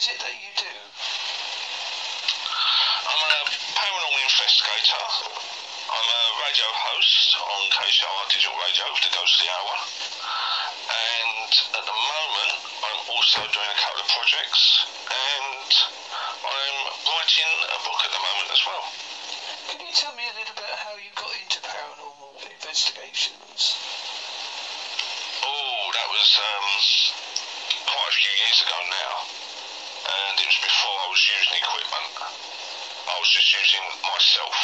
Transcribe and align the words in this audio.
is 0.00 0.08
it 0.08 0.16
that 0.16 0.32
you 0.32 0.52
do? 0.56 0.74
I'm 3.04 3.20
a 3.20 3.36
paranormal 3.52 4.22
investigator. 4.24 5.04
I'm 5.92 6.08
a 6.08 6.22
radio 6.40 6.68
host 6.72 7.36
on 7.36 7.60
KCOR 7.68 8.32
Digital 8.32 8.56
Radio 8.64 8.96
with 8.96 9.04
the 9.04 9.12
Ghostly 9.12 9.44
Hour. 9.52 9.76
And 10.88 11.52
at 11.52 11.84
the 11.84 11.98
moment, 12.00 12.52
I'm 12.80 13.00
also 13.12 13.44
doing 13.44 13.68
a 13.68 13.76
couple 13.76 14.00
of 14.00 14.08
projects 14.08 14.88
and 15.04 15.68
I'm 15.68 16.76
writing 17.04 17.52
a 17.68 17.78
book 17.84 18.00
at 18.00 18.12
the 18.16 18.22
moment 18.24 18.48
as 18.56 18.62
well. 18.64 18.84
Can 19.68 19.84
you 19.84 19.92
tell 19.92 20.16
me 20.16 20.24
a 20.24 20.34
little 20.40 20.56
bit 20.56 20.72
how 20.80 20.96
you 20.96 21.12
got 21.12 21.28
into 21.44 21.60
paranormal 21.60 22.40
investigations? 22.48 23.76
Oh, 25.44 25.92
that 25.92 26.08
was 26.08 26.28
um, 26.40 26.68
quite 27.84 28.08
a 28.08 28.16
few 28.16 28.32
years 28.48 28.64
ago 28.64 28.80
now. 28.88 29.39
Before 30.50 30.98
I 30.98 31.08
was 31.14 31.22
using 31.30 31.62
equipment. 31.62 32.10
I 33.06 33.14
was 33.22 33.30
just 33.30 33.54
using 33.54 33.86
myself 34.02 34.56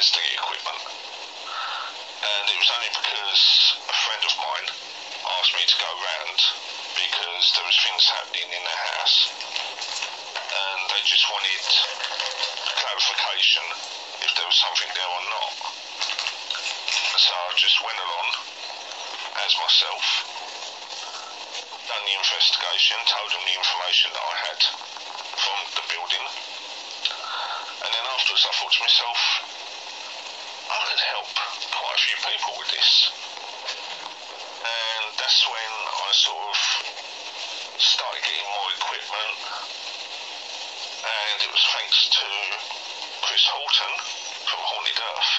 as 0.00 0.08
the 0.08 0.24
equipment. 0.40 0.88
And 0.88 2.44
it 2.48 2.56
was 2.56 2.70
only 2.72 2.88
because 2.96 3.44
a 3.92 3.96
friend 4.08 4.22
of 4.24 4.32
mine 4.40 4.68
asked 5.36 5.52
me 5.52 5.68
to 5.68 5.76
go 5.84 5.90
round 5.92 6.38
because 6.96 7.44
there 7.52 7.66
was 7.68 7.76
things 7.84 8.08
happening 8.08 8.56
in 8.56 8.64
the 8.64 8.78
house. 8.96 9.36
And 10.48 10.80
they 10.88 11.00
just 11.04 11.28
wanted 11.28 11.60
clarification 12.80 13.68
if 14.24 14.32
there 14.32 14.48
was 14.48 14.56
something 14.64 14.88
there 14.96 15.12
or 15.12 15.24
not. 15.28 15.52
So 17.20 17.36
I 17.36 17.52
just 17.60 17.76
went 17.84 18.00
along 18.00 18.28
as 19.44 19.52
myself, 19.60 20.04
done 21.84 22.04
the 22.08 22.16
investigation, 22.16 22.96
told 23.12 23.28
them 23.28 23.44
the 23.44 23.60
information 23.60 24.08
that 24.16 24.24
I 24.24 24.36
had 24.48 24.60
from 25.42 25.58
the 25.74 25.84
building, 25.90 26.26
and 27.82 27.90
afterwards 28.42 28.50
I 28.50 28.52
thought 28.58 28.74
to 28.74 28.82
myself, 28.82 29.20
I 30.66 30.78
could 30.90 31.02
help 31.14 31.30
quite 31.70 31.94
a 31.94 32.02
few 32.02 32.18
people 32.26 32.52
with 32.58 32.70
this. 32.74 32.90
And 34.62 35.04
that's 35.14 35.46
when 35.46 35.72
I 35.86 36.10
sort 36.10 36.42
of 36.50 36.58
started 37.78 38.22
getting 38.22 38.48
more 38.50 38.70
equipment, 38.82 39.34
and 41.06 41.36
it 41.38 41.50
was 41.54 41.64
thanks 41.70 41.98
to 42.18 42.26
Chris 43.22 43.46
Horton 43.46 43.92
from 44.50 44.60
Haunted 44.62 44.98
Earth. 44.98 45.32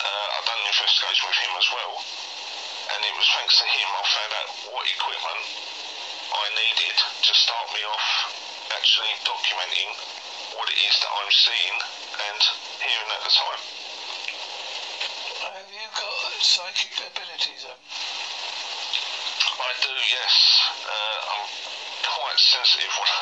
Uh, 0.00 0.28
I've 0.40 0.46
done 0.46 0.60
an 0.60 0.68
investigation 0.72 1.24
with 1.28 1.40
him 1.40 1.52
as 1.52 1.68
well, 1.68 1.94
and 2.96 3.00
it 3.04 3.14
was 3.16 3.28
thanks 3.36 3.60
to 3.60 3.66
him 3.68 3.88
I 3.92 4.02
found 4.08 4.32
out 4.40 4.48
what 4.72 4.84
equipment 4.88 5.42
I 6.32 6.44
needed 6.54 6.96
to 6.96 7.32
start 7.36 7.66
me 7.76 7.82
off 7.84 8.08
actually 8.72 9.12
documenting 9.24 10.15
what 10.56 10.68
it 10.72 10.78
is 10.80 10.96
that 11.04 11.12
I'm 11.12 11.32
seeing 11.32 11.76
and 12.16 12.40
hearing 12.80 13.10
at 13.12 13.22
the 13.24 13.32
time. 13.32 13.62
Have 15.52 15.68
you 15.68 15.86
got 15.92 16.32
psychic 16.40 16.96
abilities 16.96 17.62
then? 17.68 17.80
I 19.56 19.70
do, 19.84 19.92
yes. 19.92 20.34
Uh, 20.84 21.18
I'm 21.32 21.46
quite 22.04 22.38
sensitive 22.40 22.92
when, 22.96 23.12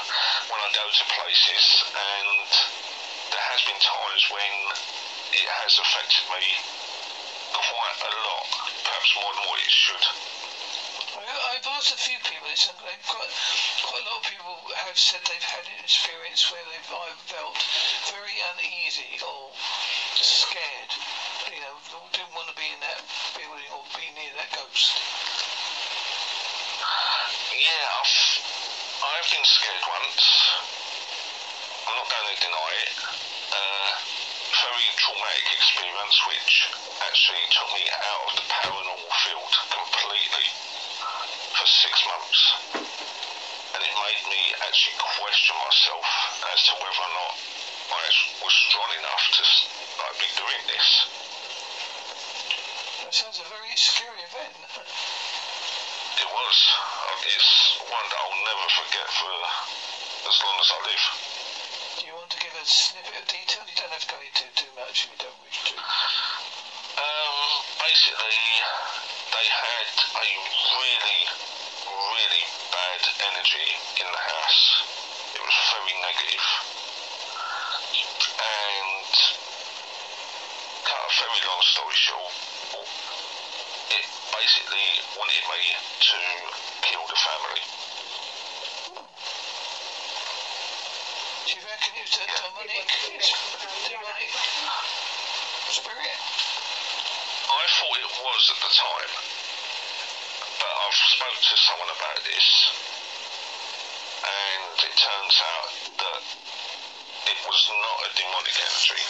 when 0.50 0.60
I 0.62 0.70
go 0.74 0.86
to 0.86 1.04
places, 1.10 1.66
and 1.90 2.48
there 3.34 3.46
has 3.50 3.60
been 3.66 3.78
times 3.82 4.22
when 4.30 4.54
it 5.34 5.48
has 5.62 5.74
affected 5.78 6.24
me 6.30 6.44
quite 7.50 7.98
a 8.02 8.12
lot, 8.14 8.46
perhaps 8.82 9.10
more 9.18 9.32
than 9.34 9.44
what 9.50 9.58
it 9.58 9.70
should. 9.74 10.04
I- 11.18 11.54
I've 11.54 11.66
asked 11.66 11.94
a 11.94 11.98
few 11.98 12.18
people 12.22 12.46
this, 12.50 12.66
and 12.70 12.78
got 12.78 13.30
quite 13.82 14.02
a 14.02 14.06
lot 14.06 14.22
of 14.22 14.26
people 14.30 14.53
have 14.72 14.96
said 14.96 15.20
they've 15.28 15.50
had 15.52 15.66
an 15.68 15.78
experience 15.84 16.48
where 16.48 16.64
they've 16.72 16.90
felt 17.28 17.58
very 18.08 18.36
uneasy 18.54 19.20
or 19.20 19.52
scared. 20.16 20.92
You 21.52 21.60
know, 21.60 21.76
didn't 22.12 22.32
want 22.32 22.48
to 22.48 22.56
be 22.56 22.64
in 22.70 22.80
that 22.80 23.02
building 23.36 23.68
or 23.74 23.84
be 23.98 24.08
near 24.16 24.32
that 24.40 24.48
ghost. 24.56 24.96
Yeah, 27.52 27.86
I've, 28.00 28.16
I've 29.04 29.28
been 29.28 29.46
scared 29.46 29.84
once. 29.86 30.24
I'm 31.84 31.96
not 32.00 32.08
going 32.08 32.28
to 32.32 32.38
deny 32.40 32.70
it. 32.86 32.94
Uh, 33.52 33.90
very 34.64 34.88
traumatic 34.96 35.46
experience, 35.52 36.16
which 36.26 36.52
actually 37.04 37.44
took 37.52 37.68
me 37.76 37.84
out 37.92 38.22
of 38.30 38.32
the 38.40 38.46
paranormal 38.48 39.12
field 39.26 39.52
completely 39.68 40.48
for 41.54 41.66
six 41.68 41.94
months. 42.08 42.40
And 43.74 43.82
it 43.82 43.94
made 43.94 44.22
me 44.30 44.42
actually 44.74 44.98
question 44.98 45.54
myself 45.62 46.02
as 46.50 46.58
to 46.66 46.74
whether 46.82 47.06
or 47.06 47.12
not 47.14 47.34
I 47.94 48.10
was 48.42 48.54
strong 48.66 48.90
enough 48.98 49.24
to 49.38 49.42
like, 50.02 50.18
be 50.18 50.26
doing 50.34 50.62
this. 50.66 50.88
That 53.06 53.14
sounds 53.14 53.38
a 53.38 53.46
very 53.54 53.70
scary 53.78 54.18
event. 54.18 54.50
It 54.74 56.26
was. 56.26 56.56
Uh, 56.74 57.34
It's 57.38 57.54
one 57.86 58.02
that 58.02 58.18
I'll 58.18 58.42
never 58.50 58.66
forget 58.82 59.06
for 59.14 59.30
as 60.26 60.36
long 60.42 60.56
as 60.58 60.68
I 60.74 60.78
live. 60.90 61.04
Do 61.94 62.02
you 62.10 62.14
want 62.18 62.34
to 62.34 62.40
give 62.42 62.54
a 62.58 62.66
snippet 62.66 63.14
of 63.14 63.30
detail? 63.30 63.62
You 63.70 63.78
don't 63.78 63.94
have 63.94 64.02
to 64.02 64.10
go 64.10 64.18
into 64.26 64.42
too 64.58 64.72
much 64.74 65.06
if 65.06 65.14
you 65.14 65.18
don't 65.22 65.38
wish 65.46 65.70
to. 65.70 65.74
Um, 66.98 67.62
basically, 67.78 68.42
they 69.38 69.46
had 69.54 69.86
a 70.18 70.28
really, 70.82 71.20
really 72.10 72.63
energy 73.20 73.68
in 74.00 74.06
the 74.08 74.22
house. 74.22 74.62
It 75.34 75.42
was 75.42 75.56
very 75.76 75.94
negative. 76.00 76.46
And, 78.34 79.12
cut 80.84 81.00
a 81.04 81.10
very 81.12 81.40
long 81.44 81.62
story 81.64 81.96
short, 81.96 82.34
it 83.92 84.06
basically 84.32 84.88
wanted 85.16 85.44
me 85.52 85.60
to 85.74 86.18
kill 86.82 87.04
the 87.08 87.18
family. 87.18 87.62
Do 91.44 91.50
you 91.52 91.62
reckon 91.66 91.92
it 91.94 92.08
was 92.08 92.16
a 92.20 92.26
demonic, 92.30 92.88
demonic 93.84 94.32
spirit? 95.68 96.20
I 97.44 97.64
thought 97.68 97.96
it 98.00 98.12
was 98.24 98.42
at 98.48 98.60
the 98.64 98.72
time, 98.72 99.12
but 100.58 100.72
I've 100.72 100.96
spoke 100.96 101.38
to 101.38 101.54
someone 101.60 101.92
about 101.92 102.18
this, 102.24 102.46
it 104.94 105.02
turns 105.02 105.38
out 105.42 105.74
that 105.98 106.22
it 107.26 107.38
was 107.50 107.60
not 107.66 107.98
a 108.06 108.10
demonic 108.14 108.54
energy. 108.62 109.02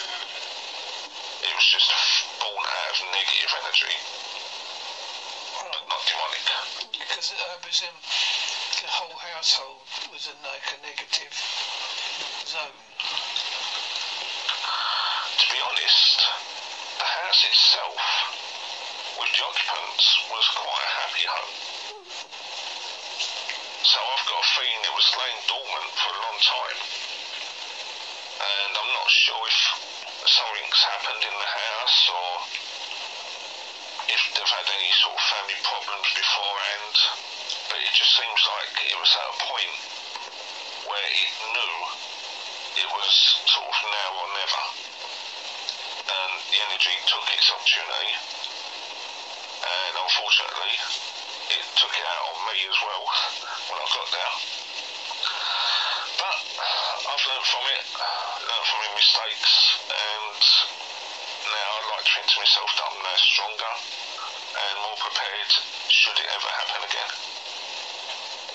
It 1.44 1.52
was 1.52 1.66
just 1.68 1.92
born 2.40 2.64
out 2.64 2.88
of 2.88 3.04
negative 3.12 3.52
energy, 3.52 3.92
but 5.60 5.84
not 5.84 6.00
demonic. 6.08 6.40
Because 6.88 7.36
I 7.36 7.60
presume 7.60 8.00
the 8.00 8.88
whole 8.96 9.12
household 9.36 9.84
was 10.08 10.24
in 10.24 10.38
like 10.40 10.64
a 10.72 10.80
negative 10.88 11.36
zone. 12.48 12.80
To 15.36 15.46
be 15.52 15.60
honest, 15.68 16.16
the 16.96 17.08
house 17.12 17.44
itself, 17.44 18.00
with 19.20 19.28
the 19.36 19.42
occupants, 19.44 20.16
was 20.32 20.48
quite 20.48 20.80
a 20.80 20.92
happy 21.04 21.28
home. 21.28 21.52
So 23.84 24.00
I've 24.00 24.24
got 24.24 24.43
feeling 24.54 24.86
it 24.86 24.94
was 24.94 25.10
laying 25.18 25.42
dormant 25.50 25.90
for 25.98 26.10
a 26.14 26.20
long 26.30 26.38
time. 26.38 26.78
And 28.38 28.72
I'm 28.78 28.92
not 28.94 29.10
sure 29.10 29.42
if 29.50 29.58
something's 30.30 30.82
happened 30.94 31.22
in 31.26 31.34
the 31.34 31.50
house 31.50 31.98
or 32.06 32.30
if 34.14 34.22
they've 34.30 34.54
had 34.54 34.68
any 34.78 34.90
sort 35.02 35.18
of 35.18 35.22
family 35.26 35.58
problems 35.58 36.06
beforehand. 36.14 36.94
But 37.66 37.82
it 37.82 37.92
just 37.98 38.14
seems 38.14 38.40
like 38.46 38.74
it 38.94 38.94
was 38.94 39.10
at 39.10 39.26
a 39.26 39.36
point 39.42 39.74
where 40.86 41.08
it 41.18 41.30
knew 41.50 41.74
it 42.78 42.88
was 42.94 43.14
sort 43.50 43.66
of 43.66 43.76
now 43.90 44.10
or 44.22 44.28
never 44.38 44.62
and 46.04 46.32
the 46.46 46.58
energy 46.70 46.94
took 47.10 47.26
its 47.34 47.50
opportunity. 47.50 48.12
And 49.66 49.92
unfortunately, 49.98 50.74
it 51.54 51.66
took 51.78 51.94
it 51.94 52.06
out 52.06 52.22
on 52.34 52.38
me 52.50 52.56
as 52.66 52.78
well 52.82 53.02
when 53.70 53.78
I 53.78 53.86
got 53.94 54.08
there. 54.10 54.34
But 56.18 56.38
I've 57.06 57.24
learned 57.30 57.46
from 57.46 57.64
it, 57.78 57.84
learned 58.42 58.66
from 58.66 58.78
my 58.82 58.92
mistakes, 58.98 59.52
and 59.86 60.40
now 61.46 61.68
I'd 61.78 61.88
like 61.94 62.04
to 62.06 62.12
think 62.18 62.28
to 62.34 62.38
myself 62.42 62.70
that 62.74 62.84
I'm 62.90 62.98
now 63.02 63.18
stronger 63.22 63.74
and 64.54 64.74
more 64.82 64.98
prepared 64.98 65.50
should 65.90 66.18
it 66.18 66.28
ever 66.30 66.50
happen 66.50 66.80
again. 66.86 67.12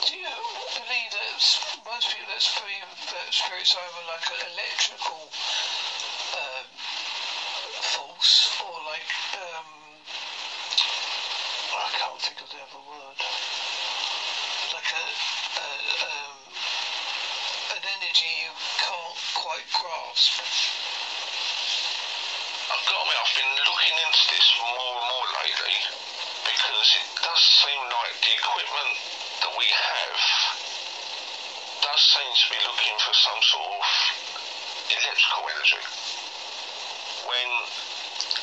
Do 0.08 0.14
you 0.16 0.36
believe 0.80 1.12
that 1.12 1.40
most 1.84 2.08
people 2.12 2.32
that 2.32 2.44
believe 2.56 2.88
that 3.16 3.28
spirits 3.32 3.76
are 3.76 3.84
either 3.84 4.06
like 4.08 4.28
an 4.32 4.42
electrical 4.56 5.28
um, 6.40 6.68
force 7.96 8.48
or 8.64 8.76
like 8.88 9.12
um, 9.40 9.70
I 11.70 11.88
can't 12.00 12.22
think 12.22 12.40
of 12.42 12.50
the 12.50 12.60
other 12.64 12.82
word. 12.82 13.20
Like 14.74 14.90
a, 14.94 15.06
a 15.60 15.70
um, 16.08 16.38
an 17.76 17.84
energy 18.00 18.32
you 18.46 18.52
can't 18.80 19.20
quite 19.36 19.68
I've 19.80 19.88
got 22.84 23.00
to 23.00 23.00
admit, 23.00 23.16
I've 23.16 23.32
been 23.32 23.56
looking 23.64 23.96
into 23.96 24.24
this 24.28 24.48
more 24.60 24.92
and 25.00 25.08
more 25.08 25.28
lately 25.40 25.78
because 26.44 27.00
it 27.00 27.08
does 27.24 27.40
seem 27.64 27.80
like 27.88 28.12
the 28.20 28.36
equipment 28.36 28.92
that 29.40 29.56
we 29.56 29.72
have 29.72 30.20
does 31.80 32.02
seem 32.12 32.28
to 32.28 32.48
be 32.52 32.60
looking 32.68 32.92
for 33.00 33.16
some 33.24 33.40
sort 33.40 33.72
of 33.72 33.88
electrical 35.00 35.48
energy. 35.48 35.80
When, 37.24 37.50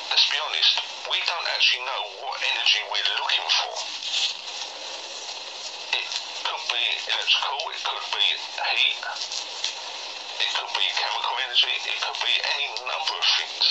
let's 0.09 0.25
be 0.33 0.41
honest, 0.41 0.81
we 1.13 1.21
don't 1.29 1.49
actually 1.53 1.85
know 1.85 2.17
what 2.25 2.41
energy 2.49 2.81
we're 2.89 3.13
looking 3.21 3.45
for. 3.61 3.77
It 6.01 6.09
could 6.49 6.65
be 6.73 6.85
electrical, 7.13 7.61
it 7.77 7.81
could 7.85 8.09
be 8.09 8.25
heat, 8.25 9.46
could 10.57 10.73
be 10.73 10.89
chemical 10.97 11.37
energy, 11.45 11.75
it 11.85 12.01
could 12.01 12.17
be 12.25 12.33
any 12.33 12.67
number 12.89 13.15
of 13.21 13.27
things. 13.37 13.69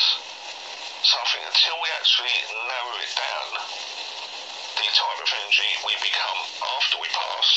So 1.01 1.17
I 1.17 1.25
think 1.33 1.43
until 1.49 1.81
we 1.81 1.89
actually 1.97 2.37
narrow 2.53 2.95
it 3.01 3.09
down, 3.17 3.49
the 3.57 4.85
type 4.93 5.17
of 5.17 5.29
energy 5.33 5.71
we 5.81 5.97
become 5.97 6.39
after 6.77 7.01
we 7.01 7.09
pass, 7.09 7.49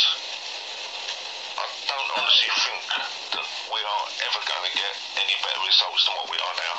I 1.60 1.64
don't 1.92 2.10
honestly 2.16 2.52
think 2.56 2.84
that 3.36 3.48
we 3.68 3.80
are 3.84 4.04
ever 4.32 4.40
going 4.48 4.64
to 4.64 4.72
get 4.72 4.94
any 5.20 5.36
better 5.44 5.60
results 5.60 6.08
than 6.08 6.16
what 6.16 6.28
we 6.32 6.38
are 6.40 6.56
now. 6.64 6.76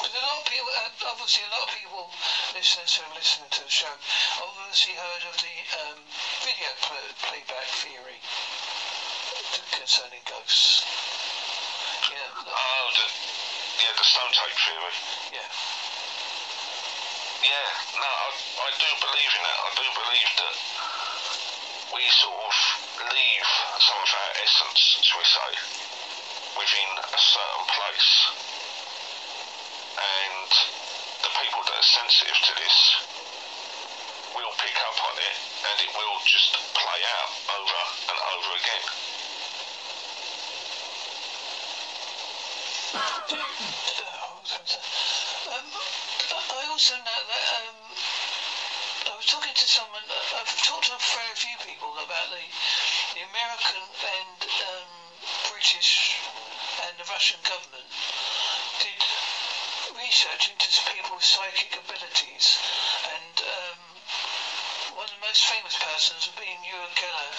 A 0.00 0.08
lot 0.16 0.40
of 0.40 0.44
people, 0.48 0.72
uh, 0.80 1.12
obviously, 1.12 1.44
a 1.44 1.52
lot 1.52 1.68
of 1.68 1.72
people 1.76 2.08
listeners 2.56 2.96
who 2.96 3.04
are 3.04 3.16
listening 3.16 3.48
to 3.52 3.64
the 3.64 3.72
show 3.72 3.96
obviously 4.40 4.92
heard 4.92 5.24
of 5.28 5.36
the 5.40 5.56
um, 5.88 5.98
video 6.44 6.68
play- 6.84 7.16
playback 7.24 7.68
theory 7.80 8.20
concerning 9.72 10.20
ghosts. 10.28 10.84
Yeah, 12.12 12.28
Oh, 12.44 12.84
the, 12.92 13.06
yeah, 13.80 13.92
the 13.96 14.04
stone 14.04 14.32
tape 14.36 14.56
theory. 14.60 14.96
yeah. 15.40 15.48
Yeah, 17.42 17.70
no, 17.98 18.06
I, 18.06 18.28
I 18.38 18.68
do 18.78 18.90
believe 19.02 19.32
in 19.34 19.42
that. 19.42 19.58
I 19.66 19.70
do 19.74 19.86
believe 19.98 20.30
that 20.38 20.54
we 21.90 22.02
sort 22.22 22.38
of 22.38 22.54
leave 23.10 23.48
some 23.82 23.98
of 23.98 24.10
our 24.14 24.32
essence, 24.46 24.80
shall 25.02 25.18
we 25.18 25.26
say, 25.26 25.50
within 26.54 26.90
a 27.02 27.18
certain 27.18 27.66
place. 27.66 28.10
And 29.98 30.50
the 31.26 31.32
people 31.42 31.60
that 31.66 31.76
are 31.82 31.88
sensitive 31.98 32.38
to 32.46 32.52
this 32.62 32.76
will 34.38 34.54
pick 34.62 34.76
up 34.86 34.96
on 35.02 35.16
it 35.18 35.36
and 35.66 35.76
it 35.82 35.90
will 35.98 36.18
just 36.24 36.54
play 36.78 37.00
out 37.18 37.30
over 37.58 37.80
and 38.06 38.18
over 38.38 38.50
again. 38.54 38.84
I 46.52 46.68
also 46.68 46.92
know 47.00 47.20
that 47.32 47.44
um, 47.64 47.96
I 49.08 49.16
was 49.16 49.24
talking 49.24 49.56
to 49.56 49.64
someone. 49.64 50.04
I've 50.36 50.52
talked 50.60 50.92
to 50.92 50.92
a 50.92 51.00
very 51.16 51.32
few 51.40 51.56
people 51.64 51.96
about 51.96 52.28
the 52.28 52.44
the 53.16 53.24
American 53.24 53.80
and 53.88 54.38
um, 54.68 54.92
British 55.48 56.20
and 56.84 56.92
the 57.00 57.08
Russian 57.08 57.40
government 57.48 57.88
did 58.84 59.00
research 59.96 60.52
into 60.52 60.68
people's 60.92 61.24
psychic 61.24 61.72
abilities, 61.72 62.60
and 63.16 63.36
um, 63.48 63.80
one 65.00 65.08
of 65.08 65.16
the 65.16 65.24
most 65.24 65.48
famous 65.48 65.76
persons 65.80 66.28
being 66.36 66.60
Uri 66.68 66.92
Geller, 67.00 67.32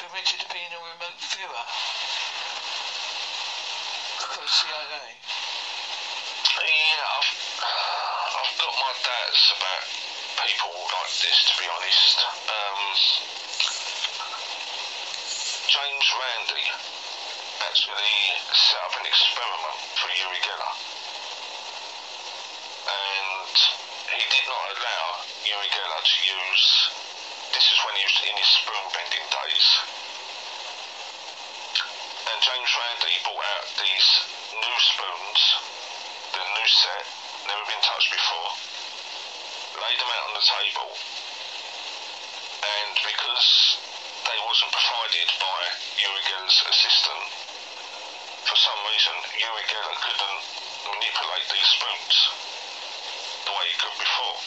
who 0.00 0.08
admitted 0.08 0.40
to 0.40 0.48
being 0.48 0.72
a 0.72 0.80
remote 0.80 1.20
viewer 1.28 1.66
for 4.36 4.44
the 4.44 4.52
CIA. 4.52 5.00
Yeah, 6.60 7.16
I've, 7.16 7.32
I've 8.36 8.56
got 8.60 8.74
my 8.76 8.92
doubts 9.00 9.44
about 9.56 9.84
people 10.44 10.76
like 10.76 11.14
this, 11.24 11.38
to 11.48 11.54
be 11.56 11.64
honest. 11.72 12.20
Um, 12.44 12.80
James 15.72 16.08
Randi 16.12 16.68
actually 17.64 18.16
set 18.52 18.80
up 18.84 18.92
an 19.00 19.08
experiment 19.08 19.78
for 19.96 20.12
Uri 20.12 20.40
Geller. 20.44 20.74
And 22.92 23.56
he 24.20 24.24
did 24.36 24.46
not 24.52 24.64
allow 24.76 25.04
Uri 25.48 25.68
Geller 25.72 26.02
to 26.04 26.18
use, 26.28 26.68
this 27.56 27.72
is 27.72 27.78
when 27.88 27.96
he 27.96 28.04
was 28.04 28.20
in 28.20 28.36
his 28.36 28.50
spoon 28.52 28.84
bending 28.92 29.26
days. 29.32 29.68
And 32.26 32.36
Randi 33.06 33.22
brought 33.22 33.46
out 33.54 33.70
these 33.78 34.08
new 34.50 34.78
spoons 34.82 35.40
the 36.34 36.42
new 36.42 36.66
set, 36.66 37.06
never 37.46 37.62
been 37.70 37.78
touched 37.86 38.10
before, 38.10 38.50
laid 39.78 39.94
them 40.02 40.10
out 40.10 40.26
on 40.26 40.34
the 40.34 40.42
table, 40.42 40.90
and 42.66 42.94
because 43.06 43.78
they 44.26 44.38
wasn't 44.42 44.74
provided 44.74 45.28
by 45.38 45.60
Uri 46.02 46.22
assistant, 46.50 47.22
for 48.42 48.58
some 48.58 48.80
reason 48.90 49.14
Uri 49.38 49.64
couldn't 49.70 50.42
manipulate 50.90 51.46
these 51.46 51.70
spoons 51.78 52.16
the 53.46 53.54
way 53.54 53.70
he 53.70 53.76
could 53.86 53.96
before. 54.02 54.38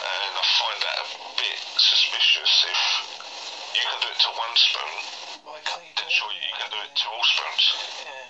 And 0.00 0.32
I 0.32 0.44
find 0.48 0.78
that 0.80 0.96
a 0.96 1.08
bit 1.36 1.60
suspicious 1.76 2.52
if 2.72 2.80
you 3.76 3.84
can 3.84 4.00
do 4.00 4.08
it 4.08 4.20
to 4.24 4.30
one 4.32 4.54
spoon, 4.56 4.94
Why 5.44 5.60
can't 5.60 5.84
you 5.84 5.92
do 5.92 6.04
then 6.04 6.53
it? 6.64 6.70
surely 6.70 6.80
do 6.80 6.80
it 6.80 6.96
to 6.96 7.06
all. 7.08 7.24
Yeah. 8.04 8.24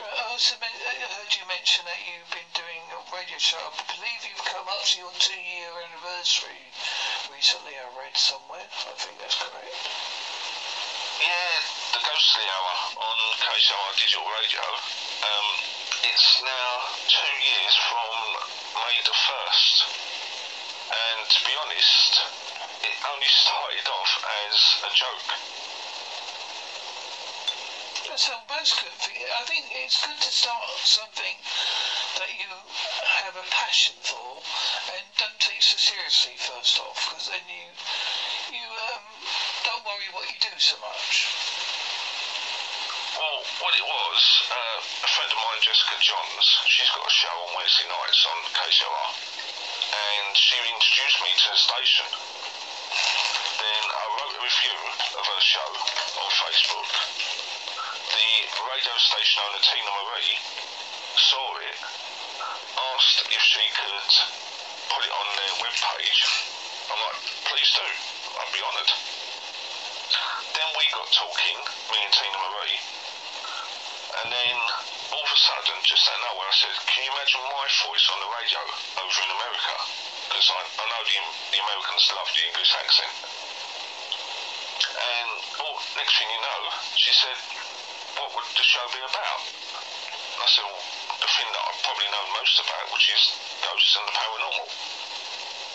I 0.00 0.32
also 0.32 0.56
I 0.56 0.94
heard 1.12 1.32
you 1.32 1.44
mention 1.44 1.84
that 1.84 2.00
you've 2.08 2.32
been 2.32 2.50
doing 2.56 2.82
a 2.88 3.00
radio 3.12 3.36
show. 3.36 3.60
I 3.60 3.84
believe 3.96 4.20
you've 4.24 4.44
come 4.48 4.64
up 4.64 4.80
to 4.80 4.94
your 4.96 5.12
two-year 5.20 5.72
anniversary 5.76 6.60
recently. 7.28 7.76
I 7.76 7.84
read 8.00 8.16
somewhere. 8.16 8.64
I 8.64 8.94
think 8.96 9.20
that's 9.20 9.36
correct. 9.36 9.76
Yeah, 11.20 11.52
the 11.92 12.00
Ghostly 12.00 12.46
Hour 12.48 12.74
on 12.96 13.18
KCOR 13.44 13.88
Digital 14.00 14.24
Radio. 14.40 14.64
Um, 14.64 15.48
it's 16.08 16.28
now 16.40 16.72
two 17.04 17.34
years 17.44 17.74
from 17.92 18.14
May 18.80 18.96
the 19.04 19.12
1st. 19.12 19.74
And 20.90 21.20
to 21.28 21.38
be 21.44 21.52
honest, 21.60 22.12
it 22.88 22.96
only 23.04 23.28
started 23.28 23.84
off 23.84 24.12
as 24.48 24.56
a 24.80 24.90
joke. 24.96 25.69
Most 28.50 28.82
good. 28.82 28.90
I 28.90 29.46
think 29.46 29.62
it's 29.70 30.02
good 30.02 30.18
to 30.18 30.32
start 30.34 30.66
something 30.82 31.38
that 32.18 32.34
you 32.34 32.50
have 33.22 33.38
a 33.38 33.46
passion 33.46 33.94
for 34.02 34.42
and 34.90 35.06
don't 35.22 35.38
take 35.38 35.62
so 35.62 35.78
seriously 35.78 36.34
first 36.34 36.82
off, 36.82 36.98
because 36.98 37.30
then 37.30 37.46
you 37.46 37.70
you 38.50 38.66
um, 38.90 39.06
don't 39.62 39.86
worry 39.86 40.10
what 40.10 40.26
you 40.26 40.34
do 40.42 40.50
so 40.58 40.74
much. 40.82 41.30
Well, 43.22 43.38
what 43.62 43.70
it 43.78 43.86
was, 43.86 44.18
uh, 44.50 44.78
a 44.82 45.10
friend 45.14 45.30
of 45.30 45.38
mine, 45.38 45.60
Jessica 45.62 45.94
Johns, 46.02 46.46
she's 46.66 46.90
got 46.90 47.06
a 47.06 47.14
show 47.14 47.30
on 47.30 47.54
Wednesday 47.54 47.86
nights 47.86 48.26
on 48.26 48.38
KCOR, 48.50 49.06
and 49.94 50.34
she 50.34 50.58
introduced 50.58 51.18
me 51.22 51.30
to 51.38 51.46
the 51.54 51.60
station. 51.70 52.08
Then 53.62 53.82
I 53.94 54.04
wrote 54.18 54.34
a 54.34 54.42
review 54.42 54.80
of 55.14 55.22
her 55.22 55.38
show 55.38 55.70
on 56.18 56.28
Facebook. 56.34 57.39
Radio 58.80 58.96
station 58.96 59.44
owner, 59.44 59.60
Tina 59.60 59.92
Marie, 59.92 60.40
saw 61.12 61.52
it, 61.68 61.76
asked 62.96 63.28
if 63.28 63.42
she 63.44 63.60
could 63.76 64.08
put 64.88 65.04
it 65.04 65.12
on 65.20 65.26
their 65.36 65.54
webpage. 65.60 66.20
I'm 66.88 66.96
like, 66.96 67.20
please 67.44 67.70
do, 67.76 67.84
I'd 67.84 68.52
be 68.56 68.64
honoured. 68.64 68.92
Then 70.56 70.68
we 70.80 70.84
got 70.96 71.12
talking, 71.12 71.60
me 71.92 71.98
and 72.08 72.08
Tina 72.08 72.40
Marie, 72.40 72.80
and 74.16 74.28
then 74.32 74.56
all 75.12 75.28
of 75.28 75.28
a 75.28 75.40
sudden, 75.44 75.76
just 75.84 76.08
out 76.08 76.16
of 76.16 76.32
nowhere, 76.32 76.48
I 76.48 76.56
said, 76.56 76.72
Can 76.88 77.04
you 77.04 77.12
imagine 77.12 77.44
my 77.52 77.68
voice 77.84 78.06
on 78.08 78.18
the 78.24 78.30
radio 78.32 78.64
over 78.96 79.18
in 79.28 79.30
America? 79.44 79.76
Because 80.24 80.48
I, 80.56 80.60
I 80.80 80.84
know 80.88 81.02
the, 81.04 81.16
the 81.52 81.60
Americans 81.68 82.04
love 82.16 82.32
the 82.32 82.48
English 82.48 82.72
accent. 82.80 83.12
And 84.88 85.30
oh, 85.68 85.76
next 86.00 86.16
thing 86.16 86.32
you 86.32 86.40
know, 86.40 86.60
she 86.96 87.12
said, 87.12 87.36
What 88.30 88.46
would 88.46 88.54
the 88.54 88.62
show 88.62 88.86
be 88.94 89.02
about? 89.02 89.42
I 90.40 90.48
said, 90.48 90.64
Well, 90.64 90.86
the 91.20 91.28
thing 91.28 91.48
that 91.52 91.62
I 91.66 91.70
probably 91.84 92.08
know 92.08 92.24
most 92.32 92.56
about, 92.62 92.88
which 92.94 93.12
is 93.12 93.22
ghosts 93.60 93.92
and 93.98 94.06
the 94.08 94.14
paranormal. 94.16 94.68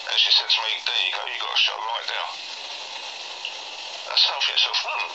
And 0.09 0.17
she 0.17 0.31
said 0.33 0.49
to 0.49 0.59
me, 0.63 0.71
There 0.87 1.01
you 1.05 1.11
go, 1.13 1.21
you 1.27 1.37
got 1.37 1.53
a 1.53 1.61
show 1.61 1.77
right 1.77 2.07
there. 2.09 2.29
And 4.09 4.17
so 4.17 4.25
I 4.25 4.39
thought 4.39 4.41
to 4.41 4.49
myself, 4.55 4.79
hmm, 4.81 5.07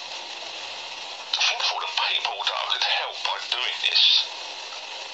think 1.40 1.60
of 1.64 1.68
all 1.74 1.82
the 1.82 1.94
people 2.12 2.36
that 2.46 2.58
I 2.60 2.66
could 2.76 2.86
help 2.86 3.16
by 3.26 3.36
doing 3.50 3.76
this 3.88 4.02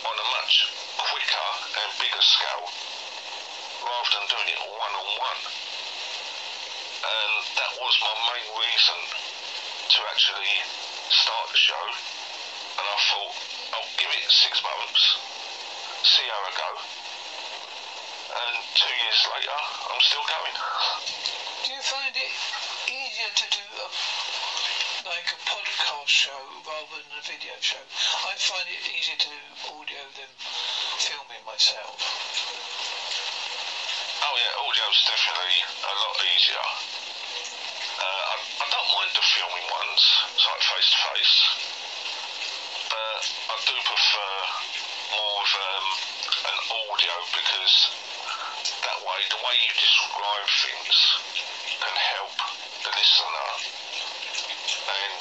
on 0.05 0.15
a 0.21 0.27
much 0.37 0.55
quicker 0.99 1.49
and 1.79 1.89
bigger 1.97 2.25
scale 2.27 2.67
rather 3.87 4.11
than 4.19 4.25
doing 4.35 4.49
it 4.51 4.61
one 4.67 4.95
on 4.99 5.09
one. 5.17 5.41
And 7.07 7.33
that 7.55 7.73
was 7.81 7.95
my 8.03 8.15
main 8.35 8.49
reason 8.53 8.99
to 9.95 9.99
actually 10.13 10.86
start 11.11 11.47
the 11.51 11.57
show. 11.57 11.85
And 12.77 12.87
I 12.87 12.99
thought, 13.09 13.35
I'll 13.73 13.93
give 13.97 14.11
it 14.11 14.27
six 14.29 14.61
months, 14.63 15.03
see 16.05 16.27
how 16.29 16.41
I 16.45 16.53
go. 16.53 16.71
And 18.37 18.55
two 18.75 18.91
years 18.91 19.21
later, 19.33 19.59
I'm 19.91 20.03
still 20.03 20.27
going. 20.27 20.57
Do 21.65 21.69
you 21.73 21.83
find 21.83 22.13
it 22.13 22.33
easier 22.91 23.33
to 23.33 23.47
do 23.55 23.65
a, 23.81 23.89
like 25.09 25.31
a 25.31 25.41
podcast 25.47 26.11
show 26.11 26.43
rather 26.67 27.01
than 27.01 27.17
a 27.17 27.23
video 27.25 27.55
show? 27.61 27.81
I 28.27 28.35
find 28.37 28.67
it 28.69 28.83
easier 28.91 29.17
to 29.17 29.29
do 29.31 29.43
audio 29.73 30.03
than 30.19 30.31
filming 31.01 31.43
myself. 31.47 31.97
Oh 34.27 34.35
yeah, 34.35 34.53
audio's 34.59 35.01
definitely 35.07 35.59
a 35.87 35.93
lot 36.03 36.17
easier. 36.35 36.66
The 39.17 39.25
filming 39.33 39.65
ones, 39.73 40.03
it's 40.37 40.45
like 40.45 40.61
face 40.61 40.89
to 40.93 40.99
face. 41.09 41.37
But 42.93 43.21
I 43.49 43.57
do 43.65 43.77
prefer 43.81 44.33
more 45.09 45.41
of 45.41 45.51
um, 45.57 45.87
an 46.53 46.59
audio 46.69 47.15
because 47.33 47.75
that 48.85 48.99
way, 49.01 49.21
the 49.33 49.41
way 49.41 49.57
you 49.57 49.73
describe 49.73 50.49
things 50.53 50.97
can 51.81 51.97
help 51.97 52.37
the 52.85 52.93
listener, 52.93 53.49
and 54.85 55.21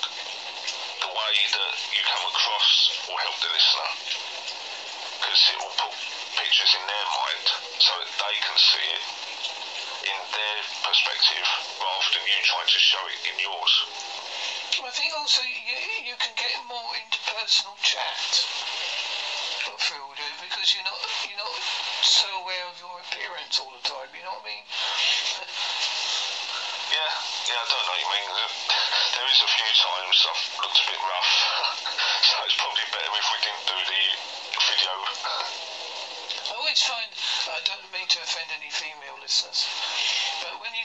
the 1.00 1.12
way 1.16 1.36
that 1.56 1.74
you 1.96 2.02
come 2.04 2.26
across 2.36 3.00
will 3.08 3.22
help 3.24 3.38
the 3.40 3.52
listener. 3.56 3.92
Because 5.24 5.42
it 5.56 5.58
will 5.64 5.76
put 5.80 5.96
pictures 6.36 6.72
in 6.76 6.84
their 6.84 7.08
mind 7.16 7.48
so 7.80 7.92
that 8.04 8.12
they 8.12 8.36
can 8.44 8.56
see 8.60 8.88
it 8.92 9.25
perspective 10.86 11.48
rather 11.82 12.10
than 12.14 12.24
you 12.30 12.38
trying 12.46 12.70
to 12.70 12.80
show 12.80 13.02
it 13.10 13.20
in 13.26 13.36
yours. 13.42 13.74
I 14.86 14.92
think 14.94 15.18
also 15.18 15.42
you, 15.42 16.14
you 16.14 16.16
can 16.22 16.34
get 16.38 16.54
more 16.70 16.94
interpersonal 17.02 17.74
chat 17.82 18.46
through 19.82 20.02
audio 20.02 20.30
because 20.46 20.78
you're 20.78 20.86
not 20.86 20.98
you're 21.26 21.42
not 21.42 21.58
so 22.06 22.30
aware 22.46 22.66
of 22.70 22.78
your 22.78 22.96
appearance 23.02 23.58
all 23.58 23.74
the 23.74 23.82
time. 23.82 24.10
You 24.14 24.22
know 24.26 24.38
what 24.38 24.46
I 24.46 24.54
mean? 24.54 24.66
Yeah, 26.94 27.12
yeah, 27.50 27.60
I 27.60 27.66
don't 27.66 27.82
know 27.82 27.90
what 27.90 28.02
you 28.06 28.10
mean. 28.14 28.30
There 29.14 29.30
is 29.30 29.40
a 29.42 29.50
few 29.50 29.72
times 29.74 30.16
I've 30.22 30.44
looked 30.64 30.80
a 30.80 30.86
bit 30.86 31.02
rough, 31.02 31.34
so 32.30 32.34
it's 32.46 32.58
probably 32.62 32.86
better 32.94 33.10
if 33.10 33.28
we 33.34 33.38
didn't 33.42 33.66
do 33.66 33.78
the 33.90 34.04
video. 34.70 34.94
I 36.46 36.54
always 36.62 36.82
find 36.82 37.10
I 37.50 37.62
don't 37.66 37.90
mean 37.90 38.06
to 38.06 38.20
offend 38.22 38.50
any 38.54 38.70
female 38.70 39.18
listeners, 39.22 39.66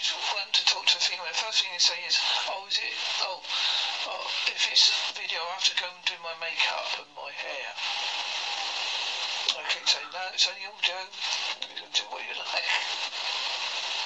when 0.00 0.49
to 0.49 0.64
talk 0.64 0.88
to 0.88 0.97
a 0.97 1.00
female, 1.04 1.28
the 1.28 1.37
first 1.37 1.61
thing 1.61 1.76
you 1.76 1.78
say 1.78 2.00
is, 2.09 2.16
"Oh, 2.49 2.64
is 2.64 2.80
it? 2.80 2.97
Oh, 3.21 3.45
oh 4.09 4.25
if 4.49 4.64
it's 4.73 4.88
video, 5.12 5.45
I 5.45 5.61
have 5.61 5.69
to 5.69 5.76
go 5.76 5.92
and 5.92 6.00
do 6.09 6.16
my 6.25 6.33
makeup 6.40 6.88
and 6.97 7.11
my 7.12 7.28
hair." 7.28 7.69
I 9.52 9.69
keep 9.69 9.85
saying, 9.85 10.09
"No, 10.09 10.25
it's 10.33 10.49
only 10.49 10.64
audio. 10.64 11.04
Do 11.92 12.04
what 12.09 12.25
you 12.25 12.33
like." 12.33 12.64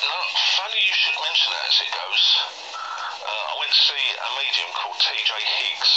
No, 0.02 0.18
funny 0.58 0.82
you 0.82 0.94
should 0.98 1.14
mention 1.14 1.54
that 1.54 1.66
as 1.70 1.78
it 1.78 1.90
goes. 1.94 2.24
Uh, 3.22 3.44
I 3.46 3.54
went 3.62 3.70
to 3.70 3.82
see 3.86 4.04
a 4.18 4.28
medium 4.34 4.70
called 4.74 4.98
TJ 4.98 5.30
Higgs, 5.30 5.92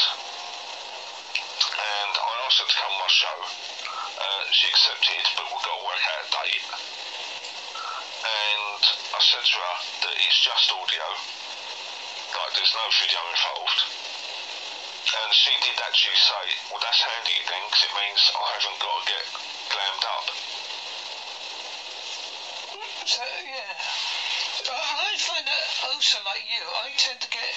and 1.74 2.12
I 2.22 2.34
asked 2.46 2.62
her 2.62 2.70
to 2.70 2.78
come 2.78 2.94
on 2.94 3.02
my 3.02 3.10
show. 3.10 3.38
Uh, 4.22 4.44
she 4.54 4.70
accepted, 4.70 5.26
but 5.34 5.50
we've 5.50 5.66
got 5.66 5.74
to 5.74 5.86
work 5.90 6.04
out 6.06 6.22
a 6.22 6.30
date. 6.38 6.97
I 9.18 9.20
said 9.20 9.42
to 9.42 9.58
her 9.58 9.78
that 10.06 10.14
it's 10.14 10.40
just 10.46 10.70
audio, 10.70 11.06
like 12.38 12.54
there's 12.54 12.76
no 12.78 12.86
video 13.02 13.18
involved. 13.34 13.82
And 15.10 15.30
she 15.34 15.50
did 15.66 15.74
actually 15.82 16.22
say, 16.22 16.46
well, 16.70 16.78
that's 16.86 17.02
handy 17.02 17.34
then, 17.50 17.66
because 17.66 17.82
it 17.90 17.94
means 17.98 18.22
I 18.30 18.46
haven't 18.62 18.78
got 18.78 18.94
to 18.94 19.04
get 19.10 19.26
glammed 19.74 20.06
up. 20.06 20.26
So 23.10 23.26
yeah, 23.42 23.74
I 24.70 25.10
find 25.18 25.46
that 25.50 25.66
also 25.90 26.22
like 26.22 26.46
you, 26.46 26.62
I 26.62 26.94
tend 27.02 27.18
to 27.18 27.32
get 27.34 27.56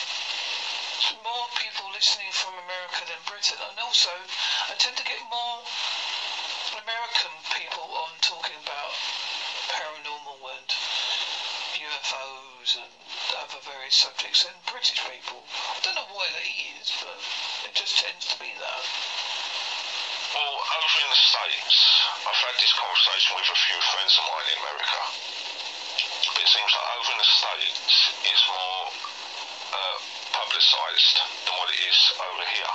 more 1.20 1.44
people 1.60 1.92
listening 1.92 2.32
from 2.32 2.56
America 2.56 3.04
than 3.04 3.20
Britain, 3.28 3.60
and 3.68 3.76
also 3.84 4.08
I 4.70 4.80
tend 4.80 4.96
to 4.96 5.04
get 5.04 5.20
more 5.28 5.49
various 13.64 13.96
subjects 13.96 14.44
than 14.44 14.56
British 14.64 14.96
people. 15.04 15.44
I 15.44 15.78
don't 15.84 15.96
know 15.96 16.08
why 16.16 16.24
that 16.32 16.46
is, 16.48 16.88
but 17.04 17.18
it 17.68 17.72
just 17.76 18.00
tends 18.00 18.24
to 18.32 18.36
be 18.40 18.48
that. 18.48 18.84
Well, 20.32 20.56
over 20.62 20.98
in 21.04 21.10
the 21.10 21.20
States, 21.20 21.76
I've 22.24 22.40
had 22.40 22.56
this 22.56 22.72
conversation 22.72 23.36
with 23.36 23.50
a 23.52 23.58
few 23.58 23.78
friends 23.92 24.14
of 24.16 24.24
mine 24.30 24.48
in 24.48 24.58
America. 24.64 25.00
But 26.30 26.40
it 26.40 26.48
seems 26.48 26.70
like 26.72 26.88
over 26.96 27.10
in 27.12 27.20
the 27.20 27.30
States, 27.34 27.92
it's 28.24 28.44
more 28.48 28.82
uh, 29.76 29.96
publicised 30.32 31.18
than 31.44 31.54
what 31.60 31.68
it 31.74 31.80
is 31.84 31.98
over 32.16 32.44
here. 32.46 32.74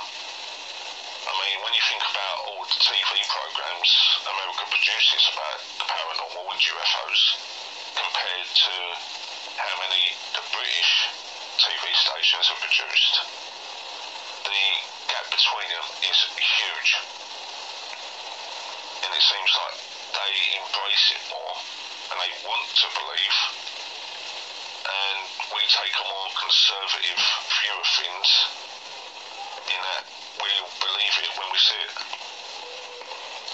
I 1.26 1.32
mean, 1.34 1.56
when 1.66 1.74
you 1.74 1.82
think 1.90 2.04
about 2.06 2.36
all 2.46 2.62
the 2.62 2.78
TV 2.78 3.12
programmes 3.26 3.90
America 4.22 4.64
produces 4.70 5.22
about 5.34 5.58
the 5.82 5.86
paranormal 5.90 6.46
and 6.54 6.60
UFOs, 6.62 7.22
compared 7.98 8.48
to 8.54 8.74
how 9.56 9.74
many 9.80 10.04
the 10.36 10.44
British 10.52 10.92
TV 11.56 11.84
stations 11.96 12.46
have 12.52 12.60
produced, 12.60 13.14
the 14.44 14.62
gap 15.08 15.26
between 15.32 15.68
them 15.72 15.86
is 16.04 16.18
huge 16.36 16.90
and 19.06 19.10
it 19.14 19.22
seems 19.22 19.52
like 19.54 19.76
they 20.12 20.32
embrace 20.58 21.06
it 21.14 21.22
more 21.30 21.56
and 22.10 22.16
they 22.18 22.32
want 22.42 22.66
to 22.74 22.86
believe 22.96 23.36
and 24.86 25.18
we 25.54 25.62
take 25.70 25.94
a 25.94 26.06
more 26.06 26.30
conservative 26.34 27.20
view 27.48 27.74
of 27.78 27.88
things 27.98 28.28
in 29.70 29.80
that 29.82 30.04
we'll 30.38 30.70
believe 30.78 31.14
it 31.22 31.30
when 31.38 31.48
we 31.50 31.58
see 31.58 31.80
it. 31.86 31.94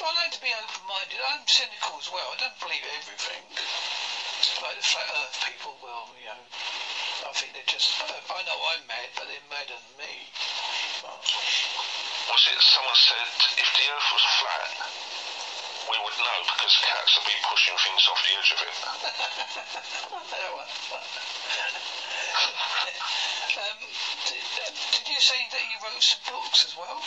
I 0.03 0.11
like 0.19 0.35
to 0.35 0.41
be 0.43 0.51
open-minded. 0.51 1.21
I'm 1.23 1.47
cynical 1.47 1.95
as 2.01 2.11
well. 2.11 2.35
I 2.35 2.37
don't 2.37 2.59
believe 2.59 2.83
everything. 2.99 3.39
The 4.63 4.79
flat 4.79 5.11
Earth 5.11 5.43
people, 5.43 5.75
well, 5.83 6.07
you 6.15 6.31
know, 6.31 6.39
I 7.27 7.35
think 7.35 7.51
they're 7.51 7.67
just. 7.67 7.99
I 7.99 8.47
know 8.47 8.55
I'm 8.71 8.87
mad, 8.87 9.11
but 9.19 9.27
they're 9.27 9.43
madder 9.51 9.75
than 9.75 10.07
me. 10.07 10.31
Well, 11.03 11.19
Was 12.31 12.43
it 12.47 12.63
someone 12.63 12.95
said 12.95 13.27
if 13.59 13.67
the 13.75 13.91
earth 13.91 14.07
was 14.15 14.23
flat 14.39 14.71
we 15.91 15.99
would 15.99 16.15
know 16.15 16.39
because 16.47 16.79
cats 16.79 17.11
would 17.19 17.27
be 17.27 17.35
pushing 17.43 17.75
things 17.75 18.07
off 18.07 18.23
the 18.23 18.39
edge 18.39 18.55
of 18.55 18.63
it. 18.63 18.71
um, 23.67 23.83
did, 24.31 24.47
did 24.95 25.11
you 25.11 25.19
say 25.19 25.43
that 25.51 25.65
you 25.75 25.83
wrote 25.83 25.99
some 25.99 26.23
books 26.31 26.63
as 26.63 26.79
well? 26.79 27.03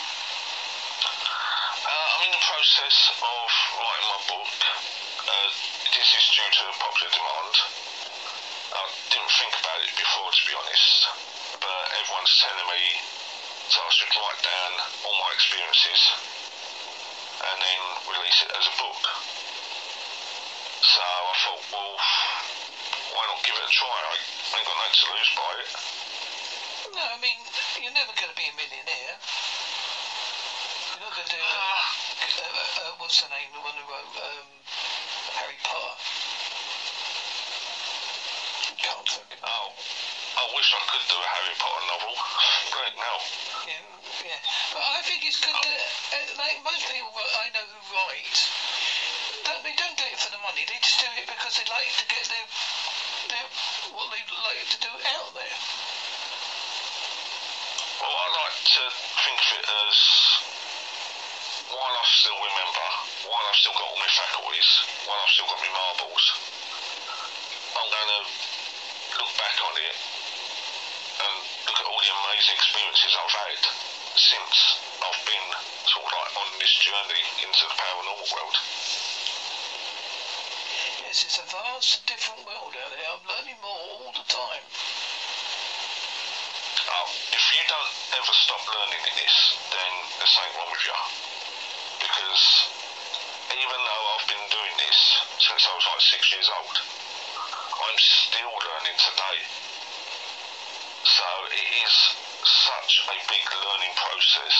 Uh, 1.88 1.88
I'm 1.88 2.20
in 2.28 2.36
the 2.36 2.44
process 2.44 3.16
of 3.16 3.48
writing 3.80 4.08
my 4.12 4.20
book. 4.28 4.52
Uh, 5.24 5.75
this 5.94 6.10
is 6.16 6.24
due 6.34 6.50
to 6.50 6.64
popular 6.80 7.10
demand. 7.12 7.54
I 8.74 8.82
didn't 9.10 9.32
think 9.36 9.54
about 9.60 9.78
it 9.84 9.92
before, 9.94 10.30
to 10.32 10.42
be 10.46 10.54
honest, 10.56 11.06
but 11.60 11.82
everyone's 12.00 12.34
telling 12.42 12.66
me 12.66 12.82
so 13.66 13.82
I 13.82 13.90
should 13.90 14.14
write 14.14 14.42
down 14.46 14.72
all 15.02 15.16
my 15.18 15.30
experiences 15.34 16.00
and 17.50 17.56
then 17.58 17.80
release 18.06 18.38
it 18.46 18.50
as 18.54 18.62
a 18.62 18.74
book. 18.78 19.02
So 20.86 21.02
I 21.02 21.34
thought, 21.42 21.62
well, 21.74 21.94
why 23.10 23.22
not 23.26 23.42
give 23.42 23.58
it 23.58 23.66
a 23.66 23.72
try? 23.74 23.90
I 23.90 24.14
ain't 24.54 24.66
got 24.66 24.78
nothing 24.78 24.98
to 25.02 25.06
lose 25.18 25.30
by 25.34 25.50
it. 25.66 25.70
No, 26.94 27.02
I 27.10 27.18
mean, 27.18 27.38
you're 27.82 27.92
never 27.92 28.14
going 28.14 28.30
to 28.30 28.38
be 28.38 28.46
a 28.46 28.54
millionaire. 28.54 29.18
You're 30.94 31.02
not 31.02 31.12
going 31.12 31.26
to 31.26 31.34
do. 31.34 31.42
Uh, 31.42 31.58
uh, 32.38 32.86
uh, 32.86 32.92
what's 33.02 33.18
the 33.18 33.28
name? 33.34 33.50
The 33.50 33.60
one 33.66 33.74
who 33.74 33.84
wrote 33.90 34.14
um, 34.14 34.48
Harry 35.42 35.58
Potter. 35.66 35.96
Can't 38.78 39.04
think. 39.10 39.26
of 39.26 39.42
it. 39.42 39.42
Oh, 39.42 40.46
I 40.66 40.82
could 40.90 41.06
do 41.06 41.14
a 41.14 41.28
Harry 41.30 41.56
Potter 41.62 41.84
novel. 41.86 42.14
Great 42.74 42.94
now. 42.98 43.16
Yeah, 43.70 43.82
yeah. 44.26 44.40
But 44.74 44.82
I 44.82 44.98
think 45.06 45.22
it's 45.22 45.38
good 45.38 45.54
that, 45.54 45.80
uh, 46.10 46.26
like 46.42 46.58
most 46.66 46.84
people 46.90 47.14
I 47.14 47.46
know 47.54 47.62
who 47.62 47.80
write, 47.94 48.38
don't, 49.46 49.62
they 49.62 49.74
don't 49.78 49.94
do 49.94 50.06
it 50.10 50.18
for 50.18 50.30
the 50.34 50.42
money. 50.42 50.66
They 50.66 50.78
just 50.82 50.98
do 50.98 51.08
it 51.16 51.30
because 51.30 51.56
they 51.56 51.66
like 51.70 51.88
to 51.96 52.04
get 52.10 52.26
their, 52.26 52.46
their 53.30 53.46
what 53.94 54.10
they 54.10 54.22
like 54.26 54.66
to 54.74 54.78
do 54.82 54.92
out 55.16 55.30
there. 55.32 55.58
Well, 58.02 58.12
I 58.12 58.26
like 58.44 58.58
to 58.58 58.82
think 59.22 59.38
of 59.38 59.50
it 59.62 59.66
as 59.70 59.96
while 61.70 61.94
I 61.94 62.04
still 62.10 62.38
remember, 62.42 62.86
while 63.30 63.46
while 63.46 63.54
I've 63.54 63.62
still 63.62 63.78
got 63.78 63.86
all 63.86 64.00
my 64.02 64.10
faculties, 64.10 64.70
while 65.06 65.22
I've 65.22 65.30
still 65.30 65.46
got 65.46 65.62
my 65.62 65.70
marbles, 65.70 66.24
I'm 67.78 67.86
going 67.94 68.10
to 68.10 68.22
look 69.22 69.32
back 69.38 69.54
on 69.62 69.74
it 69.78 69.96
and 71.22 71.34
look 71.70 71.78
at 72.36 72.44
all 72.44 72.52
the 72.52 72.52
amazing 72.52 72.56
experiences 72.60 73.12
I've 73.16 73.32
had 73.32 73.60
since 74.16 74.56
I've 75.00 75.22
been 75.24 75.48
sort 75.88 76.04
of 76.04 76.12
like 76.12 76.32
on 76.36 76.48
this 76.60 76.74
journey 76.84 77.24
into 77.40 77.62
the 77.64 77.76
paranormal 77.80 78.28
world. 78.28 78.56
Yes, 81.00 81.24
it's 81.24 81.38
a 81.40 81.46
vast, 81.48 82.04
different 82.04 82.44
world 82.44 82.76
out 82.76 82.92
there. 82.92 83.08
I'm 83.08 83.24
learning 83.24 83.56
more 83.64 83.80
all 83.88 84.12
the 84.12 84.26
time. 84.28 84.64
Oh, 86.92 87.08
if 87.32 87.44
you 87.56 87.62
don't 87.72 87.94
ever 88.20 88.34
stop 88.36 88.62
learning 88.68 89.00
in 89.00 89.14
this, 89.16 89.36
then 89.72 89.92
there's 90.20 90.32
something 90.36 90.54
wrong 90.60 90.70
with 90.76 90.84
you. 90.84 90.98
Because 92.04 92.44
even 93.48 93.80
though 93.80 94.04
I've 94.12 94.28
been 94.28 94.46
doing 94.52 94.76
this 94.84 94.98
since 95.40 95.64
I 95.64 95.72
was 95.72 95.86
like 95.88 96.04
six 96.04 96.22
years 96.36 96.48
old, 96.52 96.76
I'm 96.76 97.96
still 97.96 98.52
learning 98.52 98.96
today. 99.00 99.65
So 102.46 102.54
it 102.54 102.86
is 102.86 103.02
such 103.02 103.02
a 103.10 103.18
big 103.26 103.42
learning 103.42 103.94
process. 103.98 104.56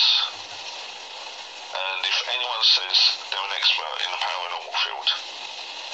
And 1.71 2.03
if 2.03 2.19
anyone 2.27 2.63
says 2.67 2.99
they're 3.31 3.47
an 3.47 3.55
expert 3.55 3.97
in 4.03 4.11
the 4.11 4.19
paranormal 4.19 4.75
field, 4.75 5.07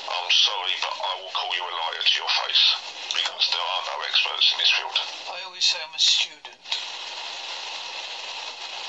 I'm 0.09 0.29
sorry, 0.33 0.73
but 0.81 0.89
I 0.89 1.13
will 1.21 1.29
call 1.37 1.53
you 1.53 1.61
a 1.61 1.69
liar 1.69 2.01
to 2.01 2.13
your 2.17 2.33
face. 2.41 2.65
Because 3.13 3.45
there 3.53 3.61
are 3.61 3.83
no 3.93 3.95
experts 4.09 4.45
in 4.53 4.57
this 4.57 4.73
field. 4.73 4.97
I 5.37 5.45
always 5.45 5.61
say 5.69 5.77
I'm 5.85 5.93
a 5.93 6.01
student. 6.01 6.65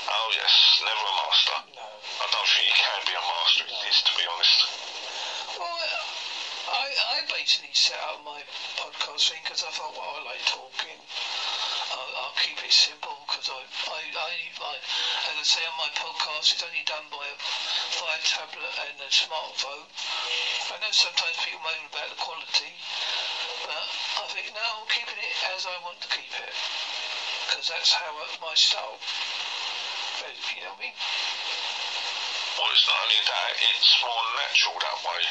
Oh 0.09 0.27
yes, 0.33 0.81
never 0.81 1.05
a 1.05 1.13
master. 1.29 1.57
No. 1.77 1.85
I 1.85 2.25
don't 2.25 2.49
think 2.57 2.65
you 2.73 2.77
can 2.89 3.01
be 3.05 3.13
a 3.13 3.21
master 3.21 3.65
in 3.69 3.77
this, 3.85 4.01
to 4.01 4.11
be 4.17 4.25
honest. 4.33 4.57
Well, 5.61 5.77
I, 6.73 6.89
I 6.89 7.17
basically 7.29 7.69
set 7.77 8.01
up 8.01 8.25
my 8.25 8.41
podcast 8.81 9.29
thing 9.29 9.45
because 9.45 9.61
I 9.61 9.69
thought, 9.69 9.93
well, 9.93 10.09
I 10.09 10.25
like 10.25 10.41
talking. 10.49 10.97
It 12.65 12.73
simple 12.73 13.13
because 13.29 13.45
I, 13.45 13.61
I, 13.61 14.01
I, 14.09 14.33
I, 14.57 14.73
as 15.29 15.37
I 15.37 15.45
say 15.45 15.61
on 15.69 15.77
my 15.77 15.85
podcast, 15.93 16.49
it's 16.49 16.65
only 16.65 16.81
done 16.89 17.05
by 17.13 17.21
a 17.29 17.37
fire 17.93 18.17
tablet 18.25 18.73
and 18.89 18.97
a 19.05 19.09
smartphone. 19.13 19.85
I 20.73 20.81
know 20.81 20.89
sometimes 20.89 21.37
people 21.45 21.61
moan 21.61 21.85
about 21.85 22.09
the 22.09 22.17
quality, 22.17 22.73
but 23.69 23.85
I 24.17 24.25
think 24.33 24.49
now 24.57 24.81
I'm 24.81 24.89
keeping 24.89 25.13
it 25.13 25.37
as 25.53 25.69
I 25.69 25.77
want 25.85 26.01
to 26.01 26.09
keep 26.09 26.33
it 26.33 26.57
because 27.45 27.69
that's 27.69 27.93
how 27.93 28.17
my 28.41 28.57
style. 28.57 28.97
You 30.25 30.65
know 30.65 30.73
what 30.73 30.81
I 30.81 30.89
mean? 30.89 30.95
Well, 32.57 32.73
it's 32.73 32.87
not 32.89 32.97
only 32.97 33.21
that, 33.29 33.51
it's 33.61 33.93
more 34.01 34.25
natural 34.41 34.75
that 34.81 34.97
way. 35.05 35.21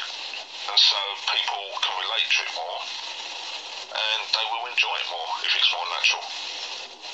And 0.71 0.79
so 0.79 0.99
people 1.35 1.67
can 1.83 1.99
relate 1.99 2.31
to 2.31 2.39
it 2.47 2.53
more. 2.55 2.79
And 3.91 4.19
they 4.31 4.45
will 4.55 4.71
enjoy 4.71 4.95
it 5.03 5.07
more 5.11 5.31
if 5.43 5.51
it's 5.51 5.71
more 5.75 5.83
natural. 5.91 6.23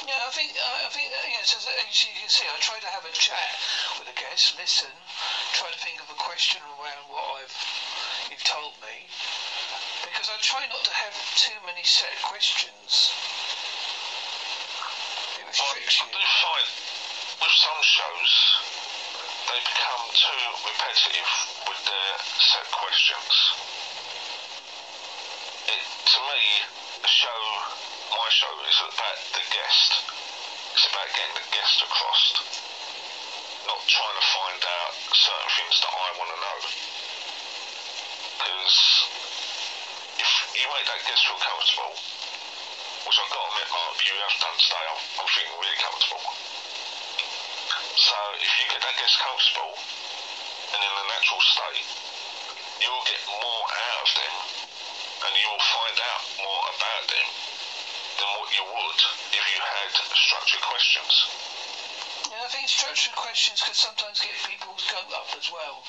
Yeah, 0.07 0.17
I 0.25 0.31
think 0.33 0.57
I 0.57 0.89
think 0.89 1.13
uh, 1.13 1.29
yes. 1.29 1.53
As, 1.53 1.69
as 1.69 1.95
you 2.01 2.09
can 2.17 2.29
see, 2.29 2.45
I 2.49 2.57
try 2.57 2.81
to 2.81 2.89
have 2.89 3.05
a 3.05 3.13
chat 3.13 3.53
with 4.01 4.09
a 4.09 4.17
guest, 4.17 4.57
listen, 4.57 4.89
try 5.53 5.69
to 5.69 5.77
think 5.77 6.01
of 6.01 6.09
a 6.09 6.17
question 6.17 6.57
around 6.77 7.05
what 7.05 7.45
I've 7.45 7.53
you've 8.33 8.43
told 8.43 8.73
me, 8.81 9.05
because 10.01 10.25
I 10.25 10.41
try 10.41 10.65
not 10.73 10.81
to 10.89 10.93
have 10.93 11.13
too 11.37 11.53
many 11.69 11.85
set 11.85 12.17
questions. 12.25 13.13
It 15.37 15.45
I 15.45 15.73
do 15.77 16.23
find 16.41 16.69
with 17.41 17.55
some 17.61 17.81
shows, 17.85 18.33
they 19.53 19.59
become 19.61 20.03
too 20.17 20.43
repetitive 20.65 21.29
with 21.69 21.81
their 21.85 22.13
set 22.41 22.67
questions. 22.73 23.33
It, 25.69 25.83
to 25.85 26.19
me, 26.25 26.41
a 27.05 27.09
show, 27.09 27.41
my 28.11 28.27
show, 28.27 28.51
is 28.67 28.79
about 28.91 29.19
the 29.31 29.43
guest. 29.55 29.91
It's 30.75 30.87
about 30.91 31.07
getting 31.15 31.35
the 31.39 31.47
guest 31.47 31.79
across, 31.79 32.23
not 33.63 33.79
trying 33.87 34.17
to 34.19 34.25
find 34.35 34.59
out 34.59 34.93
certain 35.15 35.51
things 35.55 35.75
that 35.79 35.91
I 35.95 36.07
want 36.19 36.29
to 36.35 36.39
know. 36.43 36.57
Because 38.35 38.77
if 40.19 40.31
you 40.59 40.65
make 40.75 40.87
that 40.91 41.01
guest 41.07 41.23
feel 41.23 41.39
comfortable, 41.39 41.93
which 43.07 43.15
I've 43.15 43.31
got 43.31 43.47
to 43.47 43.49
admit, 43.55 43.67
Mark, 43.71 43.95
you 44.03 44.15
have 44.27 44.35
done 44.43 44.57
today, 44.59 44.85
I'm, 44.91 45.01
I'm 45.23 45.29
feeling 45.31 45.55
really 45.55 45.79
comfortable. 45.79 46.23
So 47.95 48.15
if 48.43 48.51
you 48.59 48.65
get 48.75 48.81
that 48.83 48.95
guest 48.99 49.15
comfortable 49.23 49.71
and 50.75 50.79
in 50.83 50.91
a 50.99 51.05
natural 51.15 51.43
state, 51.47 51.87
you'll 52.83 53.07
get 53.07 53.23
more 53.39 53.65
out 53.71 53.99
of 54.03 54.09
them 54.19 54.35
and 55.21 55.31
you 55.37 55.47
will 55.47 55.63
find 55.63 55.95
out 55.95 56.21
more 56.43 56.63
about 56.75 57.03
them 57.07 57.40
you 58.51 58.63
would 58.67 58.99
if 59.31 59.43
you 59.47 59.59
had 59.63 59.91
structured 60.11 60.61
questions. 60.61 61.13
Yeah, 62.27 62.43
I 62.43 62.49
think 62.51 62.67
structured 62.67 63.15
questions 63.15 63.63
can 63.63 63.75
sometimes 63.75 64.19
get 64.19 64.35
people's 64.43 64.83
goat 64.91 65.07
up 65.15 65.31
as 65.39 65.47
well. 65.47 65.83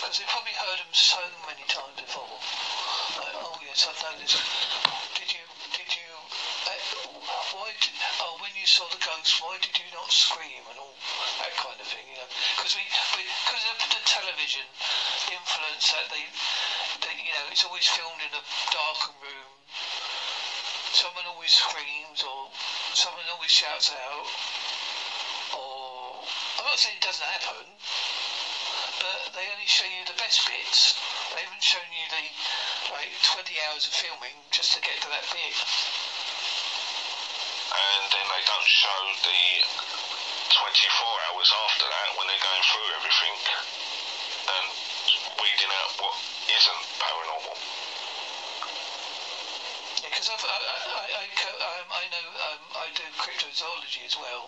Because 0.00 0.18
they've 0.18 0.32
probably 0.32 0.56
heard 0.56 0.80
them 0.80 0.92
so 0.96 1.20
many 1.46 1.62
times 1.68 1.94
before. 2.00 2.36
Like, 3.20 3.36
oh 3.38 3.54
yes, 3.60 3.86
I've 3.86 4.00
known 4.02 4.18
this. 4.18 4.34
Did 5.14 5.30
you, 5.30 5.44
did 5.76 5.90
you, 5.94 6.08
uh, 6.66 6.74
why 7.54 7.70
did, 7.78 7.94
oh, 8.24 8.40
when 8.42 8.50
you 8.56 8.66
saw 8.66 8.88
the 8.90 8.98
ghost, 8.98 9.38
why 9.38 9.60
did 9.62 9.76
you 9.78 9.86
not 9.94 10.10
scream 10.10 10.64
and 10.66 10.76
all 10.80 10.96
that 11.38 11.54
kind 11.60 11.78
of 11.78 11.86
thing, 11.86 12.02
you 12.08 12.18
know? 12.18 12.28
Because 12.58 12.74
we, 12.74 12.82
because 13.14 13.64
of 13.68 13.76
the 13.78 14.02
television 14.08 14.66
influence 15.30 15.92
that 15.94 16.10
they, 16.10 16.24
they, 17.06 17.14
you 17.22 17.32
know, 17.36 17.46
it's 17.52 17.62
always 17.62 17.86
filmed 17.86 18.18
in 18.24 18.32
a 18.34 18.42
room. 18.42 19.21
Someone 20.92 21.24
always 21.24 21.50
screams 21.50 22.20
or 22.20 22.52
someone 22.92 23.24
always 23.32 23.50
shouts 23.50 23.88
out 23.88 24.28
or 25.56 26.20
I'm 26.60 26.68
not 26.68 26.76
saying 26.76 27.00
it 27.00 27.04
doesn't 27.04 27.24
happen, 27.24 27.64
but 29.00 29.32
they 29.32 29.48
only 29.48 29.64
show 29.64 29.88
you 29.88 30.04
the 30.04 30.16
best 30.20 30.44
bits. 30.44 30.92
They 31.32 31.40
haven't 31.48 31.64
shown 31.64 31.88
you 31.96 32.04
the 32.12 32.24
like 32.92 33.08
20 33.24 33.56
hours 33.68 33.88
of 33.88 33.96
filming 33.96 34.36
just 34.52 34.76
to 34.76 34.84
get 34.84 35.00
to 35.00 35.08
that 35.08 35.24
bit. 35.32 35.56
And 37.72 38.02
then 38.12 38.26
they 38.28 38.42
don't 38.44 38.68
show 38.68 39.00
the 39.24 39.42
24 40.52 40.60
hours 41.32 41.50
after 41.72 41.88
that 41.88 42.08
when 42.20 42.28
they're 42.28 42.44
going 42.44 42.64
through 42.68 42.88
everything 43.00 43.36
and 44.44 44.66
weeding 45.40 45.72
out 45.72 45.90
what 46.04 46.16
isn't 46.52 46.84
paranormal. 47.00 47.81
Because 50.22 50.38
I, 50.38 50.54
I, 50.54 51.06
I, 51.18 51.24
co- 51.34 51.58
um, 51.58 51.88
I 51.90 52.06
know 52.14 52.26
um, 52.54 52.62
I 52.78 52.86
do 52.94 53.02
cryptozoology 53.18 54.06
as 54.06 54.14
well, 54.14 54.46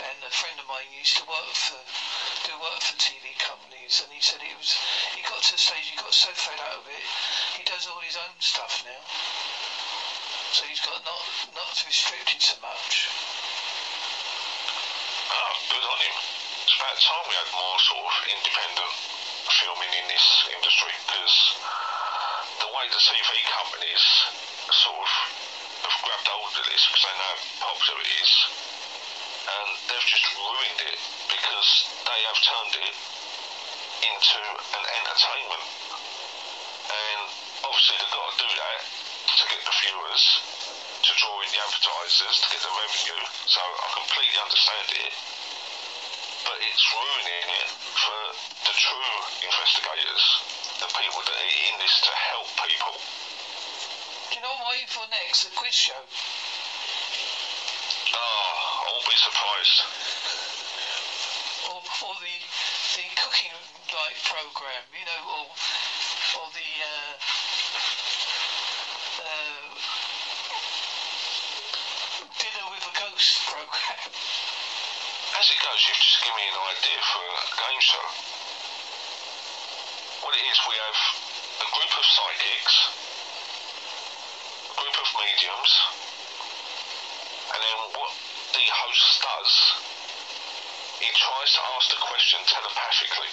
and 0.00 0.16
a 0.24 0.32
friend 0.32 0.56
of 0.56 0.64
mine 0.64 0.88
used 0.96 1.20
to 1.20 1.28
work 1.28 1.52
for 1.52 1.76
do 2.48 2.56
work 2.56 2.80
for 2.80 2.96
TV 2.96 3.36
companies, 3.36 4.00
and 4.00 4.08
he 4.08 4.16
said 4.24 4.40
it 4.40 4.56
was 4.56 4.72
he 5.12 5.20
got 5.28 5.44
to 5.44 5.52
the 5.52 5.60
stage 5.60 5.92
he 5.92 5.96
got 6.00 6.16
so 6.16 6.32
fed 6.32 6.56
out 6.56 6.80
of 6.80 6.88
it, 6.88 7.04
he 7.52 7.68
does 7.68 7.84
all 7.84 8.00
his 8.00 8.16
own 8.16 8.32
stuff 8.40 8.80
now. 8.80 9.04
So 10.56 10.64
he's 10.64 10.80
got 10.80 11.04
not 11.04 11.20
not 11.52 11.76
restricted 11.84 12.40
so 12.40 12.56
much. 12.64 13.12
Oh, 15.36 15.52
good 15.68 15.84
on 15.84 16.00
him. 16.00 16.16
It's 16.64 16.80
about 16.80 16.96
time 16.96 17.28
we 17.28 17.36
had 17.36 17.52
more 17.52 17.76
sort 17.76 18.08
of 18.08 18.14
independent 18.40 18.94
filming 19.52 19.92
in 20.00 20.08
this 20.08 20.48
industry 20.48 20.96
because 21.04 21.60
the 22.64 22.72
way 22.72 22.88
the 22.88 23.04
TV 23.04 23.44
companies 23.52 24.00
sort 24.72 24.96
of 24.96 25.10
have 25.84 25.96
grabbed 26.00 26.28
hold 26.28 26.54
of 26.56 26.64
this 26.64 26.82
because 26.88 27.04
they 27.04 27.16
know 27.20 27.34
how 27.60 27.72
popular 27.76 28.00
it 28.00 28.12
is 28.24 28.32
and 29.44 29.68
they've 29.92 30.08
just 30.08 30.24
ruined 30.32 30.80
it 30.88 31.00
because 31.28 31.70
they 32.08 32.20
have 32.32 32.38
turned 32.40 32.74
it 32.80 32.94
into 34.04 34.40
an 34.40 34.84
entertainment. 35.04 35.64
And 36.88 37.20
obviously 37.64 37.96
they've 38.00 38.16
got 38.16 38.26
to 38.32 38.36
do 38.40 38.50
that 38.56 38.80
to 38.84 39.44
get 39.52 39.60
the 39.68 39.74
viewers, 39.84 40.24
to 41.04 41.10
draw 41.20 41.36
in 41.44 41.48
the 41.52 41.60
advertisers, 41.60 42.36
to 42.40 42.48
get 42.56 42.60
the 42.64 42.72
revenue. 42.72 43.20
So 43.48 43.60
I 43.60 43.86
completely 44.00 44.38
understand 44.40 44.88
it. 44.96 45.12
But 46.44 46.60
it's 46.60 46.84
ruining 46.92 47.48
it 47.56 47.68
for 47.96 48.20
the 48.68 48.74
true 48.76 49.12
investigators, 49.44 50.24
the 50.80 50.88
people 50.92 51.20
that 51.24 51.36
are 51.36 51.56
in 51.68 51.74
this 51.80 51.94
to 52.04 52.12
help 52.12 52.48
people. 52.68 52.96
Do 53.00 54.32
you 54.33 54.33
know 54.33 54.33
what 54.33 54.33
I'm 54.44 54.60
waiting 54.68 54.92
for 54.92 55.08
next? 55.08 55.48
The 55.48 55.56
quiz 55.56 55.72
show. 55.72 55.96
Oh, 58.12 58.18
I 58.20 58.92
won't 58.92 59.08
be 59.08 59.16
surprised. 59.16 59.78
or, 61.72 61.80
or 61.80 62.14
the 62.20 62.36
the 62.94 63.06
cooking 63.16 63.56
like 63.88 64.16
program, 64.28 64.84
you 64.92 65.04
know, 65.08 65.22
or 65.32 65.44
or 65.48 66.46
the 66.52 66.70
uh, 66.84 67.14
uh, 69.24 69.64
dinner 72.36 72.66
with 72.68 72.84
a 72.84 72.94
ghost 73.00 73.48
program. 73.48 74.00
As 75.34 75.46
it 75.50 75.58
goes, 75.58 75.80
you've 75.88 75.98
just 75.98 76.20
given 76.20 76.36
me 76.36 76.46
an 76.52 76.58
idea 76.60 77.00
for 77.00 77.24
a 77.24 77.48
game 77.64 77.80
show. 77.80 78.06
is 80.54 80.60
we 80.68 80.76
have 80.76 81.00
a 81.64 81.68
group 81.72 81.92
of 81.96 82.04
psychics, 82.04 82.76
a 82.84 82.90
group 82.92 83.04
of 83.04 83.13
mediums, 85.24 85.72
and 87.52 87.60
then 87.60 87.76
what 87.96 88.12
the 88.52 88.64
host 88.68 89.08
does, 89.24 89.52
he 91.00 91.08
tries 91.16 91.50
to 91.56 91.60
ask 91.76 91.86
the 91.92 92.00
question 92.00 92.40
telepathically. 92.44 93.32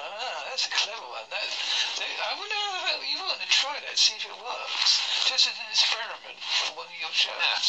Ah, 0.00 0.48
that's 0.48 0.64
a 0.66 0.72
clever 0.72 1.04
one. 1.12 1.28
That, 1.28 1.44
that 1.44 2.08
I 2.08 2.30
wonder 2.40 2.56
if 2.96 3.04
you 3.04 3.20
want 3.20 3.40
to 3.40 3.48
try 3.52 3.76
that, 3.84 3.96
see 3.98 4.16
if 4.16 4.24
it 4.24 4.38
works. 4.40 4.90
Just 5.28 5.46
as 5.52 5.56
an 5.60 5.68
experiment 5.68 6.38
for 6.40 6.80
one 6.80 6.88
of 6.88 6.96
your 6.96 7.12
shows. 7.12 7.66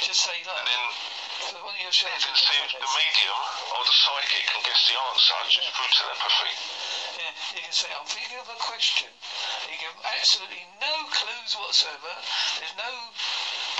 Just 0.00 0.24
say 0.24 0.40
that. 0.42 0.60
And 0.64 0.68
then 0.68 0.86
For 1.52 1.60
one 1.62 1.76
of 1.76 1.82
your 1.84 1.92
shows. 1.94 2.10
and 2.10 2.24
you 2.24 2.34
see 2.40 2.56
can 2.56 2.64
if 2.64 2.72
try 2.72 2.80
the 2.80 2.92
medium 2.96 3.40
or 3.76 3.82
the 3.84 3.94
psychic 3.94 4.42
can 4.48 4.60
guess 4.64 4.82
the 4.88 4.96
answer 4.96 5.38
just 5.52 5.68
through 5.76 5.92
telepathy. 5.92 6.52
Yeah, 7.20 7.32
you 7.56 7.60
can 7.68 7.74
say, 7.76 7.88
I'm 7.92 8.08
thinking 8.08 8.38
of 8.40 8.48
a 8.48 8.58
question. 8.58 9.10
You 9.68 9.76
give 9.78 9.94
absolutely 10.16 10.64
no 10.80 10.94
clues 11.10 11.52
whatsoever. 11.58 12.12
There's 12.58 12.76
no 12.78 12.92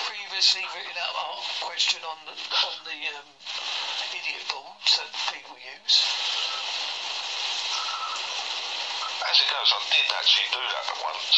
previously 0.07 0.65
written 0.75 0.97
out 0.99 1.15
question 1.63 2.03
on 2.03 2.19
the 2.27 2.35
on 2.35 2.77
the 2.85 2.99
um, 3.15 3.29
idiot 4.15 4.45
boards 4.51 4.91
that 4.99 5.11
people 5.31 5.57
use. 5.59 5.97
As 9.31 9.37
it 9.39 9.49
goes, 9.53 9.71
I 9.71 9.81
did 9.95 10.09
actually 10.17 10.49
do 10.51 10.65
that 10.65 10.87
once. 11.07 11.35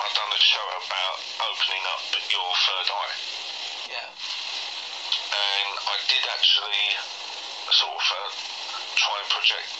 I've 0.00 0.14
done 0.16 0.32
a 0.32 0.40
show 0.40 0.66
about 0.88 1.16
opening 1.52 1.84
up 1.92 2.04
your 2.32 2.50
third 2.64 2.88
eye. 2.88 3.16
Yeah. 3.92 4.08
and 5.36 5.70
I 5.84 5.96
did 6.08 6.24
actually 6.32 6.86
sort 7.70 7.92
of 7.92 8.06
uh, 8.08 8.30
try 8.96 9.16
and 9.20 9.28
project 9.30 9.78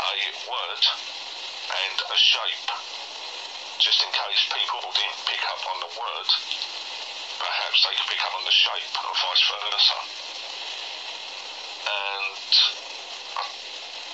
a 0.00 0.14
word 0.50 0.82
and 1.70 1.96
a 2.02 2.16
shape, 2.18 2.68
just 3.80 4.04
in 4.04 4.12
case 4.12 4.44
people 4.52 4.84
didn't 4.92 5.20
pick 5.24 5.40
up 5.48 5.64
on 5.64 5.80
the 5.80 5.90
word. 5.96 6.28
Perhaps 7.40 7.80
they 7.80 7.96
could 7.96 8.08
pick 8.12 8.20
up 8.28 8.36
on 8.36 8.44
the 8.44 8.52
shape 8.52 8.92
and 8.92 9.08
vice 9.08 9.44
versa. 9.48 9.98
And 11.88 12.52
I 13.40 13.44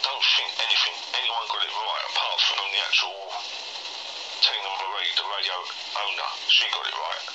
don't 0.07 0.27
think 0.39 0.51
anything 0.63 0.95
anyone 1.19 1.51
got 1.51 1.67
it 1.67 1.75
right 1.75 2.05
apart 2.15 2.39
from 2.47 2.63
the 2.71 2.79
actual 2.79 3.35
Tina 4.39 4.71
Marie, 4.71 5.11
the 5.19 5.27
radio 5.35 5.59
owner. 5.99 6.31
She 6.47 6.63
got 6.71 6.87
it 6.87 6.95
right. 6.95 7.27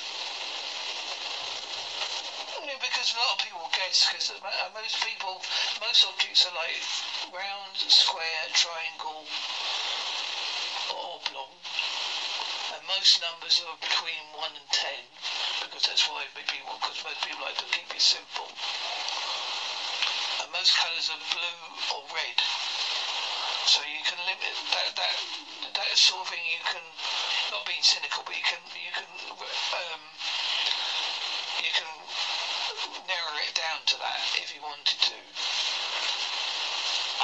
Yeah, 2.64 2.80
because 2.80 3.12
a 3.12 3.20
lot 3.20 3.36
of 3.36 3.44
people 3.44 3.68
guess, 3.76 4.08
because 4.08 4.32
most 4.72 4.96
people, 5.04 5.44
most 5.84 6.00
objects 6.08 6.48
are 6.48 6.56
like 6.56 6.80
round, 7.28 7.76
square, 7.76 8.48
triangle, 8.56 9.28
or 10.96 11.20
oblong. 11.20 11.61
Most 12.92 13.24
numbers 13.24 13.56
are 13.64 13.80
between 13.80 14.20
1 14.36 14.52
and 14.52 14.68
10, 14.68 15.64
because 15.64 15.88
that's 15.88 16.04
why 16.12 16.28
people, 16.36 16.76
because 16.76 17.00
most 17.00 17.24
people 17.24 17.40
like 17.40 17.56
to 17.56 17.64
keep 17.72 17.88
it 17.88 18.04
simple. 18.04 18.44
And 20.44 20.52
most 20.52 20.76
colours 20.76 21.08
are 21.08 21.16
blue 21.32 21.60
or 21.88 22.04
red. 22.12 22.36
So 23.64 23.80
you 23.80 24.04
can 24.04 24.20
limit 24.28 24.52
that, 24.76 24.92
that, 25.00 25.16
that 25.72 25.88
sort 25.96 26.20
of 26.20 26.36
thing, 26.36 26.44
you 26.44 26.60
can, 26.68 26.84
not 27.48 27.64
being 27.64 27.80
cynical, 27.80 28.28
but 28.28 28.36
you 28.36 28.44
can, 28.44 28.60
you 28.76 28.92
can, 28.92 29.08
um, 29.40 30.02
you 31.64 31.72
can 31.72 31.88
narrow 33.08 33.34
it 33.40 33.56
down 33.56 33.88
to 33.88 33.96
that 34.04 34.20
if 34.36 34.52
you 34.52 34.60
wanted 34.60 35.00
to. 35.00 35.16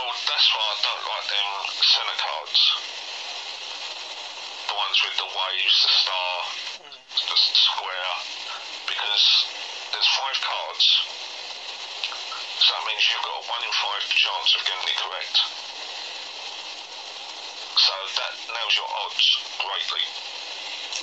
Well, 0.00 0.16
that's 0.32 0.48
why 0.48 0.64
I 0.64 0.76
don't 0.80 1.04
like 1.12 1.26
them 1.28 1.48
Zener 1.84 2.16
cards. 2.24 3.07
Ones 4.88 5.04
with 5.04 5.20
the 5.20 5.28
waves, 5.36 5.76
the 5.84 5.92
star, 6.00 6.36
the 7.12 7.36
square, 7.36 8.12
because 8.88 9.44
there's 9.92 10.10
five 10.16 10.38
cards. 10.40 10.86
So 12.56 12.72
that 12.72 12.84
means 12.88 13.04
you've 13.04 13.20
got 13.20 13.36
a 13.36 13.44
one 13.52 13.60
in 13.68 13.74
five 13.84 14.00
chance 14.08 14.56
of 14.56 14.64
getting 14.64 14.88
it 14.88 14.96
correct. 14.96 15.36
So 17.76 17.92
that 18.16 18.32
nails 18.48 18.74
your 18.80 18.88
odds 19.04 19.28
greatly. 19.60 20.04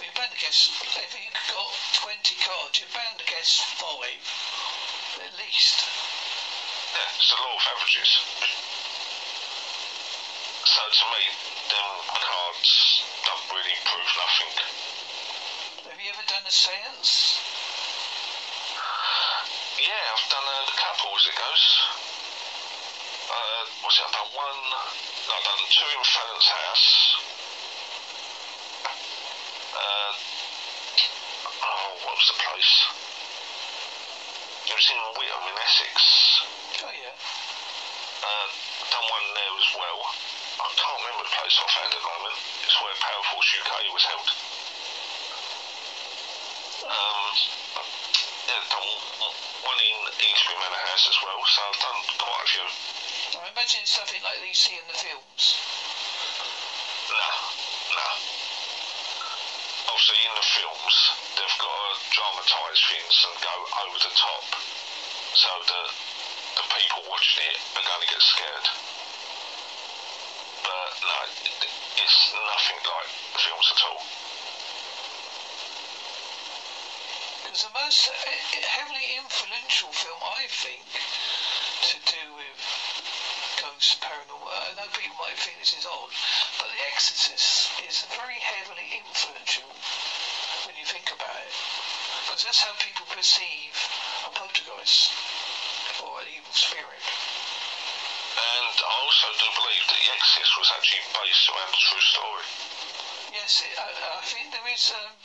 You're 0.01 0.17
bound 0.17 0.33
to 0.33 0.39
guess, 0.41 0.73
if 1.05 1.13
you've 1.13 1.45
got 1.53 1.69
20 2.09 2.41
cards, 2.41 2.81
you're 2.81 2.89
bound 2.89 3.21
to 3.21 3.25
guess 3.29 3.61
five, 3.77 4.17
at 5.29 5.33
least. 5.37 5.85
Yeah, 6.89 7.21
it's 7.21 7.29
the 7.29 7.37
law 7.37 7.53
of 7.53 7.65
averages. 7.69 8.17
So 10.73 10.81
to 10.89 11.03
me, 11.13 11.21
them 11.69 11.93
cards 12.17 12.84
don't 13.25 13.45
really 13.49 13.77
prove 13.81 14.11
nothing. 14.21 14.53
Have 15.89 15.97
you 15.97 16.09
ever 16.13 16.25
done 16.29 16.45
a 16.45 16.53
seance? 16.53 17.41
Yeah, 19.81 20.13
I've 20.13 20.29
done 20.29 20.45
a 20.45 20.61
couple 20.77 21.09
as 21.17 21.25
it 21.25 21.33
goes. 21.33 21.65
Uh, 23.25 23.61
what's 23.81 23.97
it? 23.97 24.05
I've 24.05 24.13
done 24.13 24.31
one. 24.37 24.61
No, 25.25 25.33
I've 25.33 25.45
done 25.45 25.61
two 25.73 25.89
in 25.89 26.03
Fallon's 26.05 26.49
house. 26.53 26.87
Uh, 29.73 30.11
oh, 31.65 31.87
what 32.05 32.13
was 32.13 32.27
the 32.29 32.37
place? 32.37 32.73
It 34.69 34.75
was 34.77 34.87
in 34.89 35.01
Witham 35.17 35.45
in 35.49 35.57
Essex. 35.65 35.95
Oh, 36.85 36.93
yeah. 36.93 37.15
Uh, 38.21 38.47
done 38.93 39.07
one 39.09 39.27
there 39.33 39.55
as 39.57 39.69
well. 39.73 39.99
I 40.61 40.67
can't 40.77 40.97
remember 41.03 41.25
the 41.25 41.33
place 41.35 41.57
offhand 41.61 41.89
at 41.89 41.99
the 41.99 42.05
moment. 42.05 42.37
It's 42.95 43.03
where 43.03 43.67
Power 43.67 43.91
was 43.91 44.05
held. 44.07 44.29
Um, 46.85 47.27
yeah, 48.47 48.63
done 48.71 48.87
one 49.67 49.79
in 49.83 49.99
Eastbury 50.15 50.55
Manor 50.63 50.79
House 50.79 51.05
as 51.11 51.19
well, 51.19 51.41
so 51.43 51.59
I've 51.59 51.81
done 51.83 51.99
quite 52.15 52.39
a 52.39 52.47
few. 52.47 52.67
I 53.35 53.51
imagine 53.51 53.83
it's 53.83 53.99
something 53.99 54.23
like 54.23 54.39
they 54.39 54.55
see 54.55 54.79
in 54.79 54.87
the 54.87 54.95
films. 54.95 55.43
No, 57.11 57.31
no. 57.99 58.09
Obviously, 59.91 60.19
in 60.23 60.33
the 60.39 60.47
films, 60.55 60.95
they've 61.35 61.59
got 61.59 61.75
to 61.75 61.91
dramatise 62.15 62.81
things 62.95 63.15
and 63.27 63.35
go 63.43 63.55
over 63.75 63.97
the 64.07 64.13
top, 64.15 64.45
so 65.35 65.51
that 65.67 65.89
the 66.55 66.65
people 66.79 67.11
watching 67.11 67.43
it 67.43 67.59
are 67.75 67.83
going 67.83 68.03
to 68.07 68.09
get 68.13 68.23
scared. 68.23 68.67
But 70.63 70.89
no, 71.03 71.19
it- 71.97 72.03
it's 72.03 72.33
nothing 72.33 72.77
like 72.83 73.07
films 73.39 73.71
at 73.71 73.81
all. 73.83 74.03
Because 77.43 77.63
the 77.63 77.69
most 77.69 78.07
uh, 78.07 78.13
heavily 78.67 79.15
influential 79.15 79.91
film, 79.91 80.19
I 80.23 80.47
think, 80.47 80.83
to 81.89 81.97
do 82.11 82.33
with 82.35 82.59
ghosts 83.61 83.93
and 83.93 84.01
paranormal, 84.01 84.49
I 84.51 84.73
know 84.75 84.87
people 84.91 85.15
might 85.19 85.37
think 85.37 85.59
this 85.59 85.73
is 85.73 85.85
odd, 85.85 86.09
but 86.59 86.67
The 86.69 86.81
Exorcist 86.91 87.71
is 87.87 88.01
very 88.15 88.39
heavily 88.39 88.89
influential 88.97 89.69
when 90.65 90.75
you 90.75 90.85
think 90.85 91.11
about 91.11 91.39
it. 91.39 91.53
Because 92.25 92.43
that's 92.43 92.61
how 92.61 92.73
people 92.79 93.05
perceive 93.09 93.73
a 94.25 94.29
poltergeist 94.29 95.11
or 96.03 96.21
an 96.21 96.27
evil 96.35 96.53
spirit. 96.53 96.84
Also 99.25 99.41
do 99.41 99.49
believe 99.57 99.85
that 99.89 99.97
The 99.97 100.13
Exorcist 100.13 100.53
was 100.53 100.69
actually 100.77 101.01
based 101.09 101.49
around 101.49 101.73
a 101.73 101.81
true 101.81 102.05
story. 102.13 102.45
Yes, 103.33 103.57
it, 103.65 103.73
I, 103.73 104.21
I 104.21 104.21
think 104.21 104.53
there 104.53 104.69
is. 104.69 104.93
Um, 104.93 105.17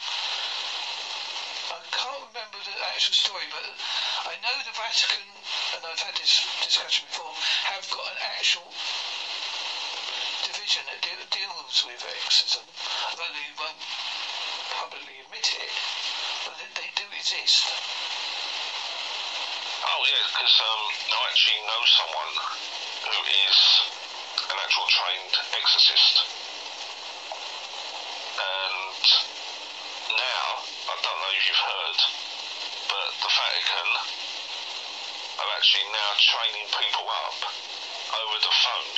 I 1.68 1.84
can't 1.92 2.24
remember 2.32 2.56
the 2.64 2.80
actual 2.96 3.12
story, 3.12 3.44
but 3.52 3.60
I 4.24 4.40
know 4.40 4.56
the 4.64 4.72
Vatican, 4.72 5.28
and 5.76 5.84
I've 5.84 6.00
had 6.00 6.16
this 6.16 6.32
discussion 6.64 7.04
before, 7.12 7.36
have 7.68 7.84
got 7.92 8.08
an 8.16 8.24
actual 8.40 8.72
division 10.48 10.80
that 10.88 11.04
de- 11.04 11.28
deals 11.36 11.84
with 11.84 12.00
exorcism, 12.00 12.64
although 13.12 13.28
they 13.36 13.52
won't 13.60 13.84
publicly 14.80 15.20
admit 15.28 15.44
it, 15.44 15.72
but 16.48 16.56
they, 16.56 16.72
they 16.72 16.88
do 16.96 17.04
exist. 17.12 17.68
Oh 19.84 20.00
yeah, 20.08 20.24
because 20.32 20.56
um, 20.56 20.82
I 20.88 21.20
actually 21.28 21.60
know 21.68 21.80
someone 21.84 22.32
who 23.00 23.20
is 23.48 23.89
actual 24.70 24.86
trained 24.86 25.34
exorcist, 25.58 26.22
and 28.38 29.02
now 30.14 30.46
I 30.62 30.94
don't 30.94 31.18
know 31.18 31.32
if 31.34 31.42
you've 31.42 31.58
heard, 31.58 31.98
but 32.86 33.10
the 33.18 33.30
Vatican 33.34 33.90
are 35.42 35.50
actually 35.58 35.90
now 35.90 36.10
training 36.22 36.70
people 36.70 37.02
up 37.02 37.50
over 38.14 38.36
the 38.46 38.54
phone 38.62 38.94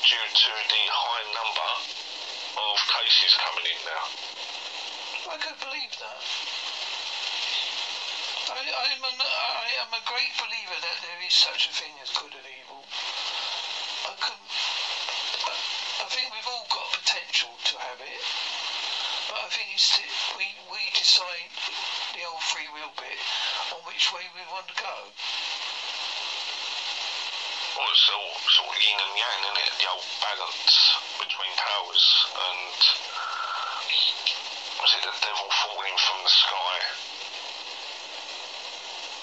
due 0.00 0.28
to 0.32 0.52
the 0.64 0.84
high 0.88 1.26
number 1.36 1.70
of 2.56 2.76
cases 2.88 3.36
coming 3.36 3.68
in 3.68 3.80
now. 3.84 4.04
I 5.28 5.36
could 5.44 5.60
believe 5.60 5.92
that. 5.92 6.24
I, 8.48 8.64
I'm, 8.64 9.04
a, 9.04 9.12
I 9.12 9.68
am 9.84 9.92
a 9.92 10.00
great 10.08 10.32
believer 10.40 10.78
that 10.80 10.98
there 11.04 11.20
is 11.20 11.36
such 11.36 11.68
a 11.68 11.72
thing 11.76 11.92
as 12.00 12.08
good 12.16 12.32
and 12.32 12.48
evil. 12.48 12.80
I 14.04 14.14
couldn't. 14.18 14.50
Needs 19.72 20.36
we, 20.36 20.44
we 20.68 20.84
decide 20.92 21.48
the 22.12 22.20
old 22.28 22.44
free 22.44 22.68
will 22.76 22.92
bit 23.00 23.20
on 23.72 23.80
which 23.88 24.12
way 24.12 24.20
we 24.36 24.44
want 24.52 24.68
to 24.68 24.76
go. 24.76 24.96
Well, 27.72 27.88
it's 27.88 28.08
all 28.12 28.36
sort 28.52 28.68
of 28.68 28.82
yin 28.84 29.00
and 29.00 29.16
yang, 29.16 29.40
isn't 29.48 29.64
it? 29.64 29.72
The 29.80 29.88
old 29.88 30.04
balance 30.20 30.76
between 31.24 31.52
powers 31.56 32.04
and 32.36 32.76
was 34.76 34.92
it 34.92 35.02
the 35.08 35.16
devil 35.24 35.48
falling 35.64 35.96
from 36.04 36.18
the 36.20 36.34
sky? 36.36 36.76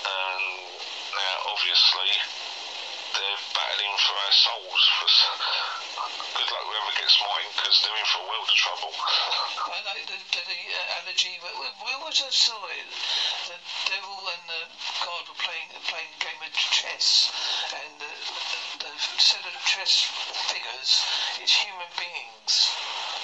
And 0.02 0.46
now, 1.14 1.36
obviously, 1.46 2.10
they're 3.14 3.44
battling 3.54 3.96
for 4.02 4.16
our 4.18 4.34
souls. 4.34 4.82
For 4.98 5.10
good 6.36 6.50
luck 6.50 6.66
whoever 6.66 6.94
gets 7.00 7.18
mine, 7.22 7.50
because 7.58 7.78
they're 7.82 8.00
in 8.00 8.08
for 8.10 8.22
a 8.22 8.28
world 8.30 8.48
of 8.50 8.58
trouble. 8.58 8.94
I 8.94 9.80
like 9.86 10.04
the, 10.06 10.18
the, 10.18 10.42
the 10.46 10.62
uh, 10.74 11.00
analogy. 11.10 11.42
Where, 11.42 11.74
where 11.82 12.00
was 12.06 12.22
I 12.22 12.30
saw 12.30 12.60
it? 12.70 12.86
The 13.50 13.58
devil 13.90 14.18
and 14.30 14.44
the 14.46 14.64
God 15.02 15.26
were 15.26 15.42
playing 15.42 15.74
playing 15.90 16.12
a 16.14 16.20
game 16.22 16.42
of 16.46 16.54
chess, 16.54 17.34
and 17.74 17.98
the, 17.98 18.12
the 18.86 18.94
set 19.18 19.42
of 19.42 19.56
chess 19.66 20.06
figures 20.54 21.02
is 21.42 21.50
human 21.50 21.90
beings, 21.98 22.70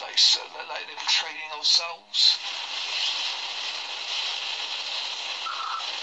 like 0.01 0.17
so, 0.17 0.41
like 0.65 0.89
they're 0.89 1.05
trading 1.05 1.49
our 1.53 1.63
souls. 1.63 2.41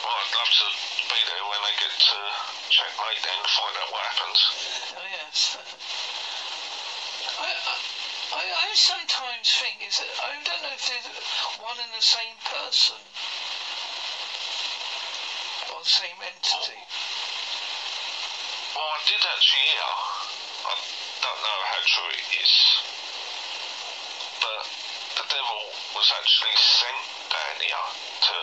Well, 0.02 0.14
I'd 0.14 0.34
love 0.38 0.52
to 0.54 0.68
be 1.10 1.20
there 1.26 1.44
when 1.50 1.60
they 1.66 1.74
get 1.82 1.94
to 1.98 2.18
checkmate 2.70 3.22
then 3.26 3.38
to 3.42 3.50
find 3.50 3.74
out 3.82 3.90
what 3.90 4.02
happens. 4.06 4.38
Oh 4.98 5.08
yes. 5.10 5.58
I, 7.42 7.50
I, 7.50 7.74
I, 8.38 8.44
I 8.70 8.74
sometimes 8.78 9.50
think 9.58 9.82
is 9.82 9.98
that 9.98 10.14
I 10.22 10.38
don't 10.46 10.62
know 10.62 10.70
if 10.78 10.86
they're 10.86 11.10
one 11.58 11.74
and 11.82 11.90
the 11.90 11.98
same 11.98 12.38
person 12.46 13.02
or 15.74 15.82
the 15.82 15.90
same 15.90 16.14
entity. 16.22 16.78
Well, 18.78 18.94
I 18.94 19.02
did 19.10 19.18
actually 19.26 19.66
hear, 19.74 19.90
I 20.70 20.74
don't 21.18 21.42
know 21.42 21.60
how 21.66 21.82
true 21.82 22.14
it 22.14 22.30
is, 22.38 22.54
but 24.38 24.62
the 25.18 25.26
devil 25.26 25.62
was 25.98 26.06
actually 26.14 26.54
sent 26.62 27.02
down 27.26 27.58
here 27.58 27.86
to 28.22 28.36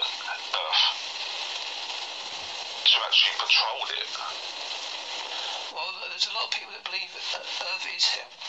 Earth 0.59 0.85
to 2.83 2.95
actually 3.07 3.35
patrol 3.39 3.83
it. 3.95 4.11
Well, 5.71 5.87
there's 6.11 6.27
a 6.27 6.35
lot 6.35 6.45
of 6.45 6.51
people 6.51 6.75
that 6.75 6.83
believe 6.83 7.07
that 7.15 7.39
Earth 7.39 7.87
is 7.95 8.03
hell. 8.11 8.48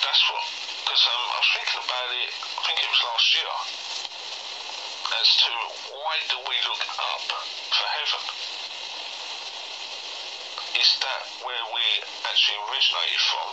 What, 0.00 0.48
because 0.80 1.04
um, 1.12 1.24
I 1.28 1.36
was 1.36 1.50
thinking 1.60 1.80
about 1.84 2.08
it, 2.08 2.32
I 2.32 2.60
think 2.64 2.76
it 2.80 2.88
was 2.88 3.02
last 3.04 3.28
year, 3.36 3.52
as 5.12 5.28
to 5.44 5.50
why 5.92 6.14
do 6.24 6.36
we 6.40 6.56
look 6.64 6.84
up 6.88 7.28
for 7.28 7.86
heaven? 8.00 8.24
Is 10.80 10.90
that 11.04 11.22
where 11.44 11.64
we 11.76 11.84
actually 12.32 12.58
originated 12.64 13.20
from? 13.28 13.48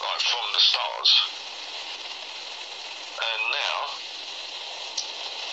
Like 0.00 0.22
from 0.24 0.46
the 0.56 0.62
stars? 0.64 1.10
And 3.20 3.40
now, 3.52 3.78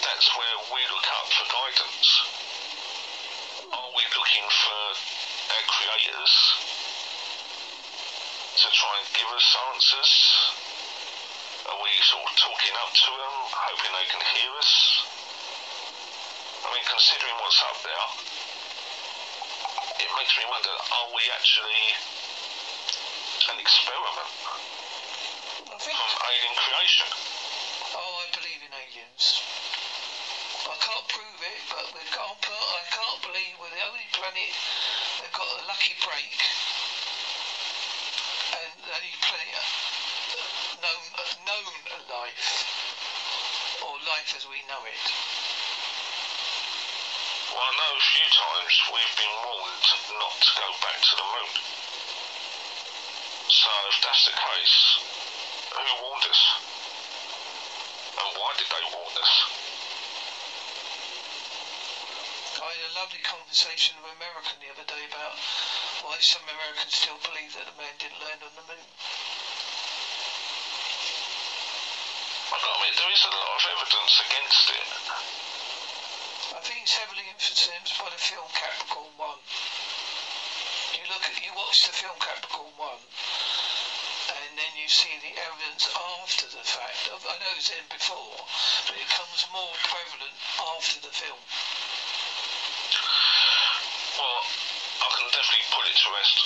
that's 0.07 0.27
where 0.39 0.57
we 0.71 0.81
look 0.87 1.07
up 1.19 1.27
for 1.35 1.45
guidance. 1.51 2.09
Are 3.75 3.91
we 3.91 4.03
looking 4.07 4.47
for 4.47 4.79
our 5.51 5.63
creators 5.67 6.72
to 8.63 8.71
try 8.71 8.95
and 8.95 9.07
give 9.11 9.27
us 9.27 9.47
answers? 9.75 10.11
Are 11.67 11.79
we 11.83 11.91
sort 11.99 12.23
of 12.23 12.35
talking 12.39 12.75
up 12.79 12.95
to 12.95 13.11
them, 13.11 13.35
hoping 13.51 13.91
they 13.91 14.07
can 14.07 14.23
hear 14.23 14.51
us? 14.55 14.71
I 16.63 16.71
mean, 16.71 16.87
considering 16.87 17.35
what's 17.43 17.59
up 17.59 17.75
there, 17.83 18.07
it 19.99 20.11
makes 20.15 20.31
me 20.39 20.47
wonder, 20.47 20.71
are 20.71 21.09
we 21.11 21.27
actually 21.35 21.83
an 23.51 23.59
experiment 23.59 24.31
I 25.67 25.75
think. 25.83 25.99
from 25.99 26.11
alien 26.23 26.55
creation? 26.55 27.07
Oh, 27.99 28.23
I 28.23 28.27
believe 28.31 28.63
in 28.63 28.71
aliens. 28.71 29.43
I 30.71 30.75
can't 30.79 31.07
prove 31.11 31.39
it, 31.43 31.61
but 31.67 31.85
we 31.91 32.03
can't 32.15 32.39
put. 32.39 32.63
I 32.63 32.83
can't 32.95 33.19
believe 33.27 33.59
we're 33.59 33.75
the 33.75 33.83
only 33.91 34.07
planet 34.15 34.55
that 35.19 35.35
got 35.35 35.51
a 35.51 35.67
lucky 35.67 35.99
break, 35.99 36.31
and 38.93 39.01
the 39.01 39.09
only 39.09 39.17
planet 39.25 39.65
known 40.85 41.01
known 41.49 41.73
life 42.13 42.45
or 43.81 43.97
life 44.05 44.29
as 44.37 44.45
we 44.45 44.61
know 44.69 44.85
it. 44.85 45.05
Well, 47.49 47.65
I 47.65 47.73
know 47.73 47.91
a 47.97 48.05
few 48.05 48.27
times 48.37 48.73
we've 48.93 49.15
been 49.17 49.35
warned 49.49 49.87
not 50.21 50.35
to 50.37 50.51
go 50.61 50.69
back 50.85 50.97
to 51.01 51.13
the 51.17 51.25
moon. 51.25 51.53
So 53.49 53.71
if 53.89 53.97
that's 54.05 54.25
the 54.29 54.37
case, 54.37 54.77
who 55.73 55.85
warned 56.05 56.29
us? 56.29 56.41
And 58.13 58.29
why 58.37 58.49
did 58.61 58.69
they 58.69 58.83
warn 58.93 59.15
us? 59.17 59.33
I 62.61 62.69
had 62.77 62.93
a 62.93 62.93
lovely 62.93 63.21
conversation 63.25 63.97
with 64.05 64.13
an 64.13 64.21
American 64.21 64.61
the 64.61 64.69
other 64.69 64.85
day 64.85 65.01
about 65.09 65.33
why 66.03 66.19
some 66.19 66.43
Americans 66.43 66.91
still 66.91 67.15
believe 67.23 67.55
that 67.55 67.63
the 67.63 67.75
man 67.79 67.95
didn't 67.95 68.19
land 68.19 68.43
on 68.43 68.51
the 68.59 68.65
moon. 68.67 68.87
I 72.51 72.59
admit, 72.59 72.93
there 72.99 73.13
is 73.15 73.23
a 73.23 73.31
lot 73.31 73.49
of 73.55 73.63
evidence 73.71 74.15
against 74.27 74.65
it. 74.67 74.89
I 76.53 76.61
think 76.61 76.83
it's 76.83 76.99
heavily 76.99 77.23
influenced 77.31 77.95
by 77.95 78.11
the 78.11 78.19
film 78.19 78.45
Capricorn 78.51 79.15
One. 79.15 79.39
You 80.93 81.07
look 81.07 81.23
at, 81.23 81.39
you 81.39 81.55
watch 81.55 81.87
the 81.87 81.95
film 81.95 82.19
Capricorn 82.19 82.75
One, 82.75 83.03
and 84.43 84.51
then 84.59 84.73
you 84.75 84.91
see 84.91 85.15
the 85.23 85.33
evidence 85.39 85.87
after 86.19 86.51
the 86.51 86.61
fact. 86.67 87.09
I 87.15 87.35
know 87.39 87.51
it's 87.55 87.71
in 87.71 87.87
before, 87.87 88.43
but 88.91 88.95
it 88.99 89.07
comes 89.07 89.47
more 89.55 89.73
prevalent 89.87 90.35
after 90.59 90.99
the 90.99 91.15
film. 91.15 91.41
Well, 94.19 94.43
I 95.03 95.07
can 95.09 95.22
definitely 95.33 95.67
put 95.73 95.85
it 95.89 95.97
to 95.97 96.07
rest 96.13 96.37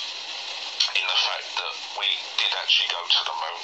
in 0.96 1.04
the 1.04 1.20
fact 1.28 1.46
that 1.60 1.74
we 2.00 2.08
did 2.40 2.52
actually 2.56 2.88
go 2.88 3.00
to 3.04 3.20
the 3.28 3.36
moon. 3.36 3.62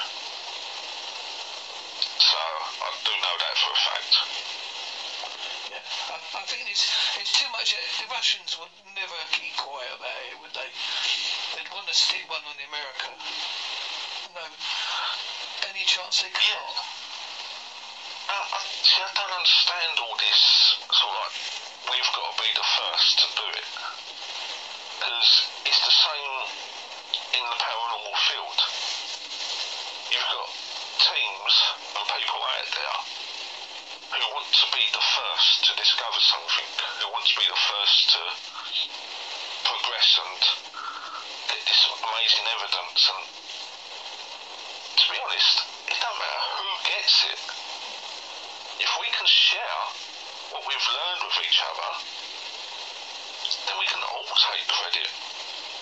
So 2.21 2.41
I 2.85 2.89
do 3.03 3.13
know 3.25 3.37
that 3.41 3.55
for 3.57 3.71
a 3.73 3.81
fact. 3.89 4.13
Yeah, 5.73 5.85
I, 6.13 6.17
I 6.21 6.43
think 6.45 6.69
it's 6.69 6.85
it's 7.17 7.33
too 7.33 7.49
much. 7.57 7.73
uh, 7.73 7.81
The 8.05 8.09
Russians 8.13 8.53
would 8.61 8.71
never 8.93 9.17
keep 9.33 9.57
quiet 9.57 9.97
about 9.97 10.21
it, 10.29 10.37
would 10.45 10.53
they? 10.53 10.69
They'd 11.57 11.73
want 11.73 11.89
to 11.89 11.97
stick 11.97 12.29
one 12.29 12.45
on 12.45 12.55
the 12.61 12.69
America. 12.69 13.09
No, 14.37 14.45
any 15.73 15.85
chance 15.89 16.21
they 16.21 16.33
can't. 16.37 16.79
Uh, 18.29 18.57
I, 18.57 18.61
see, 18.85 19.01
I 19.01 19.11
don't 19.17 19.35
understand 19.37 19.93
all 20.01 20.17
this 20.21 20.41
sort 20.93 21.13
of 21.13 21.21
like, 21.29 21.37
we've 21.93 22.11
got 22.13 22.29
to 22.29 22.35
be 22.41 22.51
the 22.57 22.67
first 22.67 23.11
to 23.21 23.27
do 23.37 23.47
it. 23.53 23.67
Because 25.25 25.49
it's 25.65 25.81
the 25.81 25.97
same 26.05 26.37
in 27.33 27.45
the 27.49 27.57
paranormal 27.57 28.13
field. 28.29 28.61
You've 30.13 30.29
got 30.37 30.53
teams 31.01 31.55
and 31.97 32.05
people 32.13 32.45
out 32.45 32.69
there 32.69 32.99
who 34.21 34.25
want 34.37 34.53
to 34.53 34.67
be 34.69 34.85
the 34.93 35.01
first 35.01 35.65
to 35.65 35.73
discover 35.81 36.21
something, 36.21 36.69
who 37.01 37.09
want 37.09 37.25
to 37.25 37.37
be 37.41 37.47
the 37.49 37.57
first 37.57 38.13
to 38.13 38.21
progress 39.65 40.09
and 40.29 40.41
get 41.57 41.61
this 41.73 41.83
amazing 41.89 42.45
evidence. 42.61 43.01
And 43.09 43.25
to 43.25 45.05
be 45.09 45.17
honest, 45.25 45.57
it 45.89 45.97
doesn't 46.05 46.21
matter 46.21 46.43
who 46.53 46.69
gets 46.85 47.17
it 47.33 47.41
if 48.77 48.93
we 49.01 49.09
can 49.09 49.25
share 49.25 49.81
what 50.53 50.69
we've 50.69 50.89
learned 50.93 51.23
with 51.33 51.39
each 51.49 51.65
other, 51.65 51.91
then 53.65 53.77
we 53.81 53.89
can 53.89 54.05
all 54.05 54.24
take 54.35 54.67
credit 54.67 55.09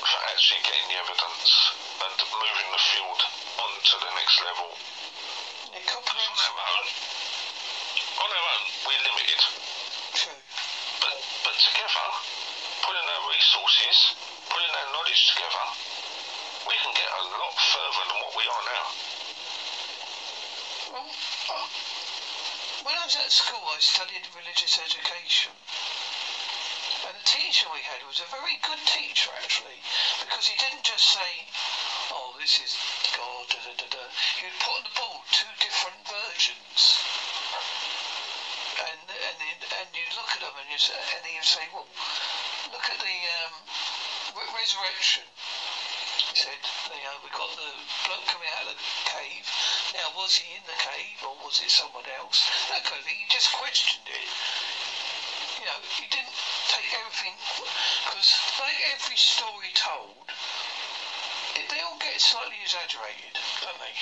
for 0.02 0.18
actually 0.34 0.60
getting 0.66 0.86
the 0.92 0.98
evidence 1.00 1.50
and 2.04 2.16
moving 2.36 2.68
the 2.72 2.82
field 2.92 3.20
on 3.64 3.70
to 3.80 3.94
the 4.02 4.10
next 4.12 4.36
level. 4.44 4.68
Yeah, 5.72 5.80
On 5.80 5.84
comprehension. 5.88 6.52
our 6.52 6.68
own, 6.76 6.88
on 8.22 8.28
our 8.28 8.46
own, 8.52 8.62
we're 8.84 9.02
limited, 9.08 9.40
True. 10.20 10.40
but 11.00 11.16
but 11.48 11.56
together, 11.56 12.06
putting 12.84 13.06
our 13.08 13.22
resources, 13.32 13.96
putting 14.52 14.72
our 14.74 14.88
knowledge 14.92 15.22
together, 15.32 15.64
we 16.68 16.74
can 16.76 16.92
get 16.92 17.08
a 17.08 17.22
lot 17.40 17.54
further 17.56 18.04
than 18.04 18.18
what 18.20 18.32
we 18.36 18.44
are 18.52 18.64
now. 18.68 18.84
Well, 20.92 21.08
uh, 21.08 21.66
when 22.84 22.94
I 23.00 23.04
was 23.08 23.16
at 23.16 23.32
school, 23.32 23.64
I 23.64 23.80
studied 23.80 24.28
religious 24.36 24.76
education. 24.76 25.56
Teacher 27.32 27.64
we 27.72 27.80
had 27.80 28.04
was 28.04 28.20
a 28.20 28.28
very 28.28 28.60
good 28.60 28.76
teacher, 28.84 29.32
actually, 29.40 29.80
because 30.20 30.44
he 30.44 30.52
didn't 30.60 30.84
just 30.84 31.16
say, 31.16 31.48
oh, 32.12 32.36
this 32.36 32.60
is 32.60 32.76
God, 33.16 33.48
da 33.48 33.56
da 33.64 33.72
da 33.72 33.88
da. 33.88 34.04
He 34.36 34.44
would 34.44 34.60
put 34.60 34.76
on 34.76 34.84
the 34.84 34.92
board 34.92 35.24
two 35.32 35.48
different 35.56 35.96
versions. 36.04 37.00
And 38.84 39.08
and 39.08 39.36
and 39.64 39.88
you'd 39.96 40.12
look 40.12 40.28
at 40.36 40.44
them 40.44 40.52
and 40.60 40.68
you 40.68 40.76
and 40.76 41.24
he'd 41.24 41.40
say, 41.40 41.64
well, 41.72 41.88
look 42.68 42.84
at 42.84 43.00
the 43.00 43.16
um, 43.40 43.54
re- 44.36 44.52
resurrection. 44.52 45.24
He 46.28 46.36
said, 46.36 46.60
you 46.92 47.00
know, 47.00 47.16
we 47.24 47.32
got 47.32 47.48
the 47.56 47.72
bloke 48.12 48.28
coming 48.28 48.52
out 48.60 48.68
of 48.68 48.76
the 48.76 48.90
cave. 49.08 49.48
Now, 49.96 50.12
was 50.20 50.36
he 50.36 50.52
in 50.52 50.64
the 50.68 50.76
cave 50.76 51.24
or 51.24 51.32
was 51.40 51.64
it 51.64 51.72
someone 51.72 52.04
else? 52.12 52.44
That 52.68 52.84
kind 52.84 53.00
of 53.00 53.08
thing. 53.08 53.16
He 53.16 53.28
just 53.32 53.48
questioned 53.56 54.04
it. 54.04 54.28
You 55.60 55.68
know, 55.70 55.80
he 55.96 56.04
didn't 56.10 56.34
take 56.72 56.88
everything 56.96 57.36
because, 58.08 58.32
like 58.56 58.80
every 58.96 59.20
story 59.20 59.68
told, 59.76 60.24
it, 61.52 61.68
they 61.68 61.84
all 61.84 62.00
get 62.00 62.16
slightly 62.16 62.56
exaggerated, 62.64 63.36
don't 63.60 63.76
they? 63.76 63.92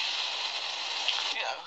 You 1.34 1.42
know. 1.42 1.58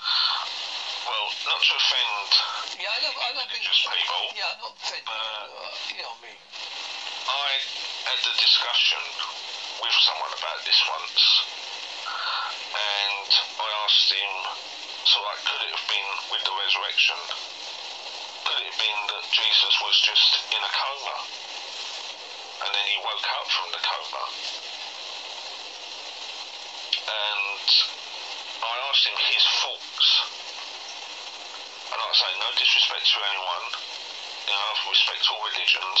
Well, 1.04 1.28
not 1.44 1.60
to 1.60 1.72
offend 1.76 2.80
Yeah, 2.80 2.88
I 2.88 2.98
know. 3.04 3.12
I 3.12 3.28
religious 3.36 3.84
people, 3.84 4.32
Yeah, 4.32 4.48
I'm 4.56 4.60
not 4.64 4.72
offended. 4.80 5.12
Uh, 5.12 5.68
you 5.92 6.00
know 6.00 6.16
what 6.16 6.24
I 6.24 6.32
mean? 6.32 6.40
I 7.28 7.48
had 8.08 8.20
a 8.24 8.34
discussion 8.40 9.02
with 9.84 9.96
someone 10.08 10.32
about 10.32 10.64
this 10.64 10.80
once, 10.88 11.20
and 12.72 13.28
I 13.60 13.68
asked 13.84 14.08
him, 14.08 14.32
so 15.04 15.20
like, 15.20 15.40
could 15.44 15.60
it 15.68 15.72
have 15.76 15.88
been 15.92 16.10
with 16.32 16.42
the 16.48 16.54
resurrection? 16.56 17.20
Been 18.84 19.16
that 19.16 19.24
Jesus 19.32 19.74
was 19.80 19.96
just 20.04 20.44
in 20.52 20.60
a 20.60 20.72
coma, 20.76 21.16
and 21.24 22.68
then 22.68 22.84
he 22.84 23.00
woke 23.00 23.28
up 23.40 23.48
from 23.48 23.72
the 23.72 23.80
coma? 23.80 24.24
And 27.08 27.64
I 28.60 28.74
asked 28.92 29.08
him 29.08 29.16
his 29.16 29.44
thoughts. 29.56 30.08
And 31.88 31.96
I 31.96 32.08
say, 32.12 32.28
no 32.36 32.52
disrespect 32.60 33.08
to 33.08 33.24
anyone, 33.24 33.64
you 33.72 34.52
know, 34.52 34.68
I 34.68 34.76
respect 34.92 35.32
all 35.32 35.40
religions, 35.48 36.00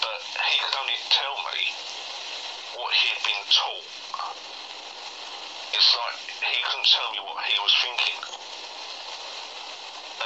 but 0.00 0.20
he 0.40 0.56
could 0.64 0.76
only 0.80 1.00
tell 1.12 1.36
me 1.52 1.60
what 2.80 2.96
he 2.96 3.12
had 3.12 3.20
been 3.28 3.44
taught. 3.52 3.88
It's 5.76 5.92
like 6.00 6.16
he 6.32 6.58
couldn't 6.64 6.88
tell 6.88 7.12
me 7.12 7.20
what 7.20 7.44
he 7.44 7.60
was 7.60 7.76
thinking. 7.84 8.35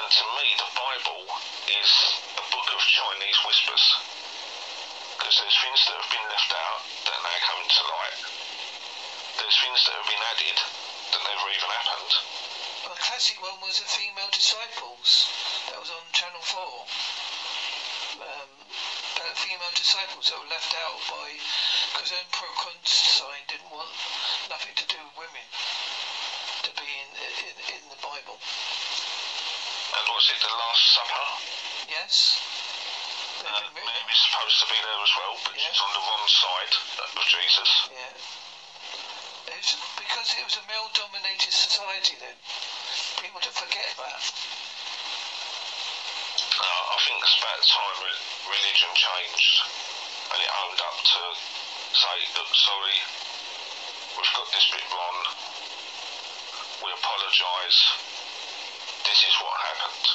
And 0.00 0.08
to 0.08 0.24
me, 0.32 0.48
the 0.56 0.72
Bible 0.72 1.28
is 1.68 1.92
a 2.40 2.44
book 2.48 2.68
of 2.72 2.80
Chinese 2.80 3.36
whispers. 3.44 3.84
Because 5.12 5.36
there's 5.44 5.58
things 5.60 5.80
that 5.84 5.96
have 6.00 6.08
been 6.08 6.24
left 6.32 6.52
out 6.56 6.80
that 7.04 7.20
now 7.20 7.36
come 7.44 7.60
to 7.68 7.82
light. 7.84 8.20
There's 9.36 9.58
things 9.60 9.80
that 9.84 10.00
have 10.00 10.08
been 10.08 10.24
added 10.24 10.56
that 10.56 11.20
never 11.20 11.46
even 11.52 11.68
happened. 11.84 12.12
Well, 12.80 12.96
the 12.96 13.04
classic 13.04 13.36
one 13.44 13.60
was 13.60 13.76
the 13.76 13.92
female 13.92 14.32
disciples. 14.32 15.28
That 15.68 15.76
was 15.76 15.92
on 15.92 16.04
Channel 16.16 16.48
4. 16.48 18.24
Um, 18.24 18.50
the 19.20 19.36
female 19.36 19.74
disciples 19.76 20.32
that 20.32 20.40
were 20.40 20.48
left 20.48 20.72
out 20.80 20.96
by. 21.12 21.28
Because 21.92 22.08
Emperor 22.16 22.56
Constantine 22.56 23.44
didn't 23.52 23.68
want 23.68 23.92
nothing 24.48 24.72
to 24.80 24.86
do 24.88 24.96
with 24.96 25.28
women 25.28 25.44
to 26.64 26.70
be 26.72 26.88
in, 26.88 27.08
in, 27.52 27.56
in 27.68 27.82
the 27.92 28.00
Bible. 28.00 28.40
And 29.90 30.04
was 30.14 30.26
it 30.30 30.38
the 30.40 30.52
Last 30.54 30.84
Supper? 30.94 31.26
Yes? 31.90 32.14
Uh, 33.42 33.50
didn't 33.58 33.74
Mary's 33.74 34.22
supposed 34.28 34.58
to 34.62 34.66
be 34.70 34.78
there 34.78 35.00
as 35.02 35.12
well, 35.16 35.34
but 35.44 35.54
Yeah. 35.56 35.66
she's 35.66 35.80
on 35.80 35.92
the 35.96 36.04
wrong 36.04 36.24
side 36.28 36.72
of 37.16 37.24
Jesus. 37.26 37.70
Yeah. 37.90 38.14
It 39.50 39.56
was 39.58 39.74
because 39.98 40.28
it 40.38 40.44
was 40.44 40.56
a 40.60 40.64
male 40.70 40.90
dominated 40.94 41.50
society 41.52 42.14
then. 42.20 42.36
People 43.18 43.40
don't 43.40 43.56
forget 43.56 43.90
that. 43.96 44.22
Uh, 46.60 46.94
I 46.94 46.96
think 47.02 47.18
it's 47.24 47.38
about 47.40 47.60
time 47.64 47.96
re- 48.04 48.22
religion 48.46 48.90
changed 48.94 49.54
and 50.30 50.38
it 50.44 50.50
owned 50.62 50.80
up 50.86 50.96
to 51.02 51.20
say, 51.96 52.16
look, 52.36 52.50
sorry, 52.54 52.98
we've 54.14 54.34
got 54.36 54.46
this 54.52 54.66
bit 54.70 54.84
wrong, 54.92 55.18
we 56.84 56.92
apologise, 56.92 57.80
this 59.10 59.26
is 59.26 59.34
what 59.42 59.58
happened, 59.58 60.06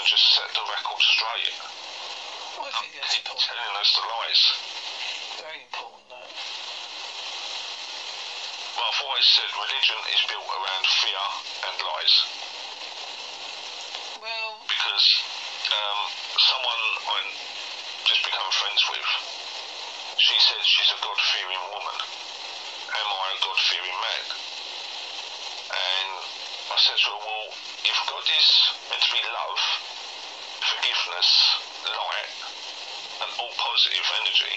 and 0.00 0.04
just 0.08 0.24
set 0.32 0.48
the 0.56 0.64
record 0.64 1.02
straight. 1.12 1.52
Well, 2.56 2.64
I 2.64 2.72
think 2.80 2.96
Keep 3.04 3.28
important. 3.28 3.52
telling 3.52 3.76
us 3.76 3.90
the 3.92 4.04
lies. 4.08 4.42
Very 5.44 5.60
important, 5.68 6.08
that. 6.08 6.28
Well, 8.80 8.88
I've 8.88 9.02
always 9.04 9.28
said 9.28 9.44
religion 9.60 10.00
is 10.08 10.22
built 10.24 10.48
around 10.48 10.84
fear 10.88 11.24
and 11.68 11.76
lies. 11.84 12.14
Well, 14.24 14.56
because 14.64 15.06
um, 15.68 16.00
someone 16.40 16.82
I 17.12 17.18
just 18.08 18.24
become 18.24 18.48
friends 18.56 18.82
with, 18.88 19.08
she 20.16 20.36
said 20.48 20.64
she's 20.64 20.96
a 20.96 21.00
God-fearing 21.04 21.64
woman. 21.76 21.96
Am 22.88 23.08
I 23.20 23.26
a 23.36 23.38
God-fearing 23.44 23.98
man? 24.00 24.24
And 25.76 26.10
I 26.72 26.76
said 26.80 26.96
to 26.96 27.08
her, 27.12 27.20
well, 27.20 27.48
if 27.88 27.96
God 28.04 28.26
is 28.28 28.48
meant 28.92 29.00
to 29.00 29.10
be 29.16 29.22
love, 29.24 29.60
forgiveness, 30.60 31.28
light, 31.88 32.32
and 33.24 33.30
all 33.40 33.54
positive 33.56 34.06
energy, 34.20 34.56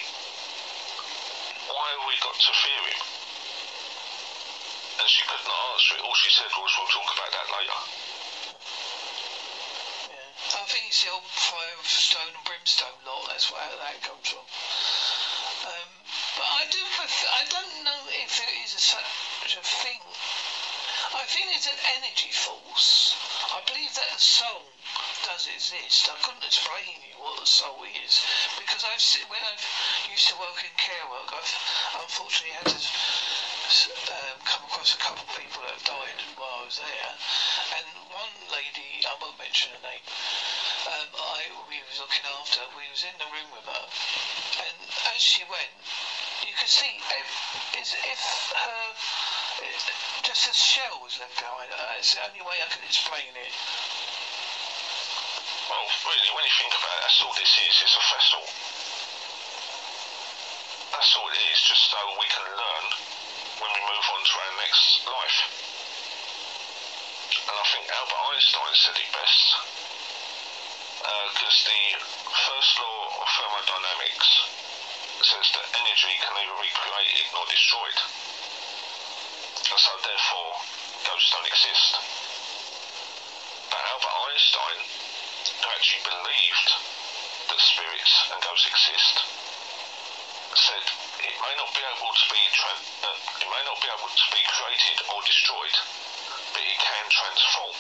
why 1.72 1.88
have 1.96 2.04
we 2.12 2.16
got 2.20 2.36
to 2.36 2.52
fear 2.52 2.82
him? 2.92 3.02
And 5.00 5.08
she 5.08 5.24
couldn't 5.24 5.48
answer 5.48 5.96
it. 5.96 6.04
All 6.04 6.16
she 6.20 6.30
said 6.36 6.52
was, 6.60 6.72
we'll 6.76 6.92
talk 6.92 7.08
about 7.16 7.32
that 7.32 7.48
later. 7.56 7.80
I 10.52 10.68
think 10.68 10.92
it's 10.92 11.00
the 11.00 11.16
old 11.16 11.24
fire 11.32 11.80
of 11.80 11.88
stone 11.88 12.36
and 12.36 12.44
brimstone 12.44 13.00
lot. 13.08 13.32
That's 13.32 13.48
where 13.48 13.64
that 13.64 14.04
comes 14.04 14.28
from. 14.28 14.44
Um, 15.64 15.92
but 16.36 16.44
I 16.44 16.68
do. 16.68 16.84
I 16.84 17.44
don't 17.48 17.88
know 17.88 18.02
if 18.12 18.36
there 18.36 18.52
is 18.60 18.76
a, 18.76 18.84
such 18.84 19.56
a 19.56 19.64
thing. 19.64 20.04
I 21.12 21.28
think 21.28 21.52
it's 21.52 21.68
an 21.68 21.76
energy 22.00 22.32
force. 22.32 23.20
I 23.52 23.60
believe 23.68 23.92
that 24.00 24.08
the 24.16 24.20
soul 24.20 24.64
does 25.28 25.44
exist. 25.44 26.08
I 26.08 26.16
couldn't 26.24 26.48
explain 26.48 27.04
you 27.04 27.20
what 27.20 27.36
the 27.36 27.46
soul 27.46 27.84
is 27.84 28.24
because 28.56 28.88
I've 28.88 29.04
when 29.28 29.44
I've 29.44 29.60
used 30.08 30.32
to 30.32 30.40
work 30.40 30.64
in 30.64 30.72
care 30.80 31.04
work, 31.12 31.28
I've 31.36 31.52
unfortunately 32.00 32.56
had 32.56 32.72
to 32.72 32.80
um, 34.08 34.40
come 34.48 34.64
across 34.64 34.96
a 34.96 35.02
couple 35.04 35.28
of 35.28 35.32
people 35.36 35.60
that 35.68 35.76
have 35.76 35.84
died 35.84 36.16
while 36.40 36.64
I 36.64 36.72
was 36.72 36.80
there, 36.80 37.12
and 37.76 37.88
one 38.12 38.36
lady, 38.48 39.04
I 39.04 39.12
won't 39.20 39.36
mention 39.36 39.72
her 39.76 39.84
name, 39.84 40.04
um, 40.96 41.12
I 41.12 41.52
we 41.68 41.84
was 41.92 42.00
looking 42.00 42.24
after. 42.24 42.64
We 42.76 42.88
was 42.88 43.04
in 43.04 43.16
the 43.20 43.28
room 43.28 43.52
with 43.52 43.68
her, 43.68 43.86
and 44.64 44.76
as 45.12 45.20
she 45.20 45.44
went, 45.44 45.76
you 46.48 46.56
could 46.56 46.72
see 46.72 47.04
if, 47.20 47.28
if 47.76 48.22
her 48.56 48.96
just 50.24 50.48
a 50.48 50.54
shell 50.54 51.02
was 51.04 51.18
left 51.20 51.38
behind 51.38 51.70
her. 51.70 51.78
Uh, 51.78 52.00
it's 52.00 52.16
the 52.16 52.24
only 52.26 52.42
way 52.42 52.58
I 52.62 52.68
can 52.70 52.82
explain 52.86 53.30
it. 53.36 53.54
Well, 55.70 55.86
really, 56.08 56.30
when 56.36 56.44
you 56.46 56.56
think 56.60 56.74
about 56.76 56.96
it, 56.98 57.02
that's 57.06 57.20
all 57.22 57.36
this 57.38 57.54
is. 57.62 57.76
It's 57.84 57.96
a 57.96 58.04
vessel. 58.12 58.44
That's 60.92 61.12
all 61.16 61.30
it 61.32 61.42
is, 61.52 61.60
just 61.64 61.84
so 61.90 62.00
we 62.20 62.28
can 62.28 62.44
learn 62.44 62.86
when 63.62 63.72
we 63.72 63.82
move 63.86 64.06
on 64.12 64.22
to 64.26 64.34
our 64.40 64.54
next 64.62 64.86
life. 65.08 65.40
And 67.48 67.56
I 67.56 67.66
think 67.72 67.86
Albert 67.92 68.22
Einstein 68.32 68.74
said 68.76 68.96
it 68.98 69.12
best. 69.14 69.46
Uh, 71.02 71.26
because 71.34 71.58
the 71.66 71.84
first 72.30 72.72
law 72.78 73.02
of 73.20 73.28
thermodynamics 73.30 74.30
says 75.22 75.48
that 75.54 75.66
energy 75.74 76.14
can 76.22 76.34
neither 76.34 76.58
be 76.62 76.70
created 76.72 77.26
nor 77.34 77.46
destroyed. 77.50 78.31
So 79.72 79.92
therefore, 80.04 80.52
ghosts 81.08 81.32
don't 81.32 81.48
exist. 81.48 81.96
But 83.72 83.82
Albert 83.82 84.16
Einstein 84.28 84.80
who 85.42 85.70
actually 85.74 86.04
believed 86.06 86.70
that 87.50 87.60
spirits 87.62 88.14
and 88.30 88.38
ghosts 88.44 88.68
exist, 88.68 89.16
said 90.54 90.84
it 91.24 91.38
may 91.40 91.56
not 91.56 91.72
be 91.74 91.82
able 91.82 92.12
to 92.14 92.26
be 92.30 92.42
tra- 92.52 92.84
uh, 93.10 93.42
it 93.42 93.50
may 93.50 93.64
not 93.66 93.78
be 93.82 93.90
able 93.90 94.12
to 94.12 94.28
be 94.36 94.44
created 94.54 94.98
or 95.10 95.18
destroyed, 95.24 95.78
but 96.54 96.62
it 96.62 96.78
can 96.78 97.06
transform, 97.10 97.76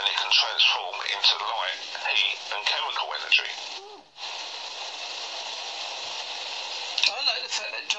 and 0.00 0.04
it 0.06 0.16
can 0.16 0.32
transform 0.32 0.96
into 1.12 1.34
light, 1.44 1.80
heat, 2.14 2.38
and 2.54 2.60
chemical 2.64 3.08
energy. 3.20 3.87
fact 7.58 7.74
that 7.74 7.90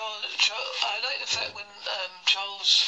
I 0.88 1.04
like 1.04 1.20
the 1.20 1.28
fact 1.28 1.52
when 1.52 1.68
um, 1.68 2.14
Charles 2.24 2.88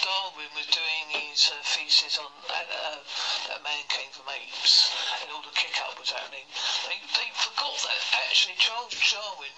Darwin 0.00 0.48
was 0.56 0.64
doing 0.72 1.04
his 1.12 1.52
uh, 1.52 1.60
thesis 1.60 2.16
on 2.16 2.32
uh, 2.48 2.56
uh 2.56 3.04
that 3.52 3.60
man 3.60 3.84
came 3.92 4.08
from 4.08 4.24
apes 4.32 4.88
and 5.20 5.28
all 5.28 5.44
the 5.44 5.52
kick 5.52 5.76
up 5.84 6.00
was 6.00 6.08
happening. 6.08 6.48
They, 6.88 6.96
they 7.20 7.28
forgot 7.36 7.76
that 7.84 8.00
actually 8.24 8.56
Charles 8.56 8.96
Darwin 9.12 9.52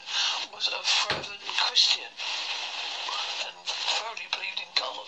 was 0.50 0.66
a 0.66 0.82
fervent 0.82 1.46
Christian 1.62 2.10
and 3.46 3.54
thoroughly 4.02 4.26
believed 4.34 4.58
in 4.58 4.72
God. 4.74 5.06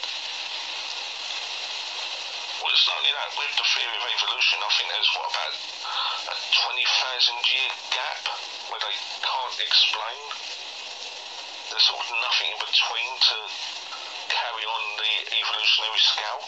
Well, 2.62 2.70
it's 2.70 2.86
not 2.86 3.02
only 3.02 3.10
that, 3.10 3.34
with 3.34 3.54
the 3.58 3.66
theory 3.74 3.96
of 3.98 4.06
evolution, 4.06 4.62
I 4.62 4.70
think 4.78 4.86
there's 4.86 5.12
what 5.18 5.34
about 5.34 5.54
a 6.30 6.34
20,000 6.62 6.78
year 7.50 7.70
gap 7.90 8.22
where 8.70 8.82
they 8.86 8.96
can't 9.18 9.58
explain 9.58 10.63
there's 11.74 11.90
sort 11.90 12.06
of 12.06 12.14
nothing 12.22 12.54
in 12.54 12.60
between 12.62 13.10
to 13.18 13.36
carry 14.30 14.62
on 14.62 14.82
the 14.94 15.12
evolutionary 15.26 16.02
scale. 16.06 16.42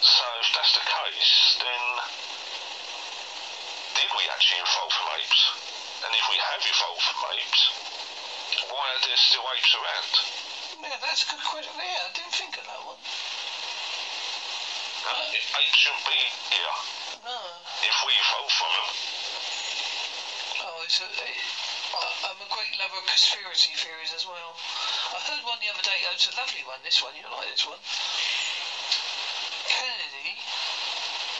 So 0.00 0.24
if 0.40 0.48
that's 0.56 0.72
the 0.80 0.84
case, 0.88 1.60
then 1.60 1.84
did 4.00 4.08
we 4.16 4.24
actually 4.32 4.64
evolve 4.64 4.96
from 4.96 5.12
apes? 5.12 5.42
And 6.08 6.10
if 6.16 6.24
we 6.32 6.40
have 6.40 6.62
evolved 6.64 7.04
from 7.04 7.20
apes, 7.36 7.62
why 8.72 8.80
are 8.96 9.02
there 9.04 9.20
still 9.28 9.44
apes 9.52 9.72
around? 9.76 10.12
Yeah, 10.80 10.96
that's 11.04 11.28
a 11.28 11.36
good 11.36 11.44
question. 11.44 11.76
Yeah, 11.76 12.08
I 12.08 12.10
didn't 12.16 12.32
think 12.32 12.56
of 12.56 12.64
that 12.64 12.80
one. 12.80 12.96
Uh, 15.04 15.36
apes 15.36 15.76
shouldn't 15.76 16.08
be 16.08 16.16
here 16.48 16.76
No. 17.28 17.36
if 17.84 17.96
we 18.08 18.12
evolved 18.24 18.56
from 18.56 18.72
them. 18.72 18.88
Oh, 20.64 20.80
it's 20.88 20.96
a, 21.04 21.08
it, 21.12 21.36
I'm 21.90 22.38
a 22.38 22.46
great 22.46 22.78
lover 22.78 23.02
of 23.02 23.06
conspiracy 23.10 23.74
theories 23.74 24.14
as 24.14 24.22
well. 24.22 24.54
I 25.10 25.18
heard 25.26 25.42
one 25.42 25.58
the 25.58 25.66
other 25.74 25.82
day. 25.82 26.06
Oh, 26.06 26.14
it's 26.14 26.30
a 26.30 26.34
lovely 26.38 26.62
one. 26.62 26.78
This 26.86 27.02
one, 27.02 27.18
you 27.18 27.26
like 27.26 27.50
this 27.50 27.66
one? 27.66 27.82
Kennedy 29.66 30.38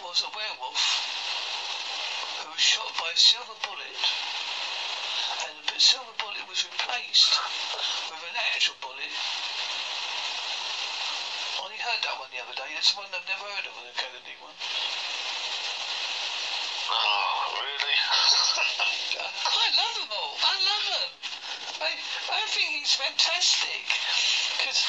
was 0.03 0.27
a 0.27 0.31
werewolf 0.35 0.83
who 2.43 2.51
was 2.51 2.59
shot 2.59 2.91
by 2.99 3.15
a 3.15 3.17
silver 3.17 3.55
bullet, 3.63 4.03
and 5.47 5.55
the 5.71 5.79
silver 5.79 6.19
bullet 6.19 6.43
was 6.51 6.67
replaced 6.67 7.39
with 8.11 8.23
an 8.27 8.35
actual 8.51 8.75
bullet. 8.83 9.15
I 11.55 11.63
only 11.63 11.79
heard 11.79 12.03
that 12.03 12.19
one 12.19 12.35
the 12.35 12.43
other 12.43 12.59
day. 12.59 12.75
It's 12.75 12.97
one 12.99 13.07
I've 13.15 13.29
never 13.31 13.47
heard 13.47 13.71
of, 13.71 13.79
the 13.79 13.95
Kennedy 13.95 14.35
one. 14.43 14.59
Think 22.51 22.83
he's 22.83 22.99
fantastic. 22.99 23.87
Because 24.59 24.83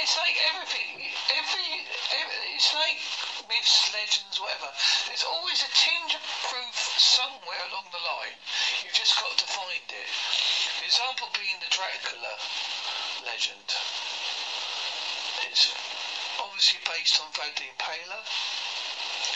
it's 0.00 0.16
like 0.16 0.36
everything. 0.48 1.04
Every, 1.36 1.68
every 2.16 2.40
it's 2.56 2.72
like 2.72 2.96
myths, 3.44 3.92
legends, 3.92 4.40
whatever. 4.40 4.72
There's 5.04 5.26
always 5.28 5.60
a 5.60 5.70
tinge 5.76 6.16
of 6.16 6.24
proof 6.48 6.76
somewhere 6.96 7.60
along 7.68 7.92
the 7.92 8.00
line. 8.00 8.36
You've 8.80 8.96
just 8.96 9.20
got 9.20 9.36
to 9.36 9.46
find 9.52 9.84
it. 9.84 10.10
The 10.80 10.88
example 10.88 11.28
being 11.36 11.60
the 11.60 11.68
Dracula 11.68 12.32
legend. 13.28 13.68
It's 15.44 15.68
obviously 16.40 16.80
based 16.88 17.20
on 17.20 17.28
Vlad 17.36 17.52
the 17.60 17.68
Impaler 17.68 18.24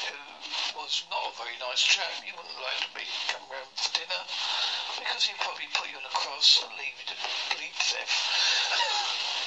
who 0.09 0.19
was 0.81 1.05
not 1.13 1.29
a 1.29 1.37
very 1.37 1.57
nice 1.61 1.85
chap. 1.85 2.17
You 2.25 2.33
wouldn't 2.33 2.65
like 2.65 2.81
to 2.81 2.91
be 2.97 3.05
come 3.29 3.45
round 3.53 3.69
for 3.77 3.93
dinner 3.93 4.25
because 5.03 5.27
he'd 5.27 5.43
probably 5.43 5.67
put 5.75 5.91
you 5.91 5.99
on 5.99 6.07
a 6.07 6.15
cross 6.15 6.63
and 6.63 6.71
leave 6.79 6.95
you 6.95 7.07
to 7.11 7.17
bleed 7.51 7.75
to 7.75 7.87
death. 7.91 8.15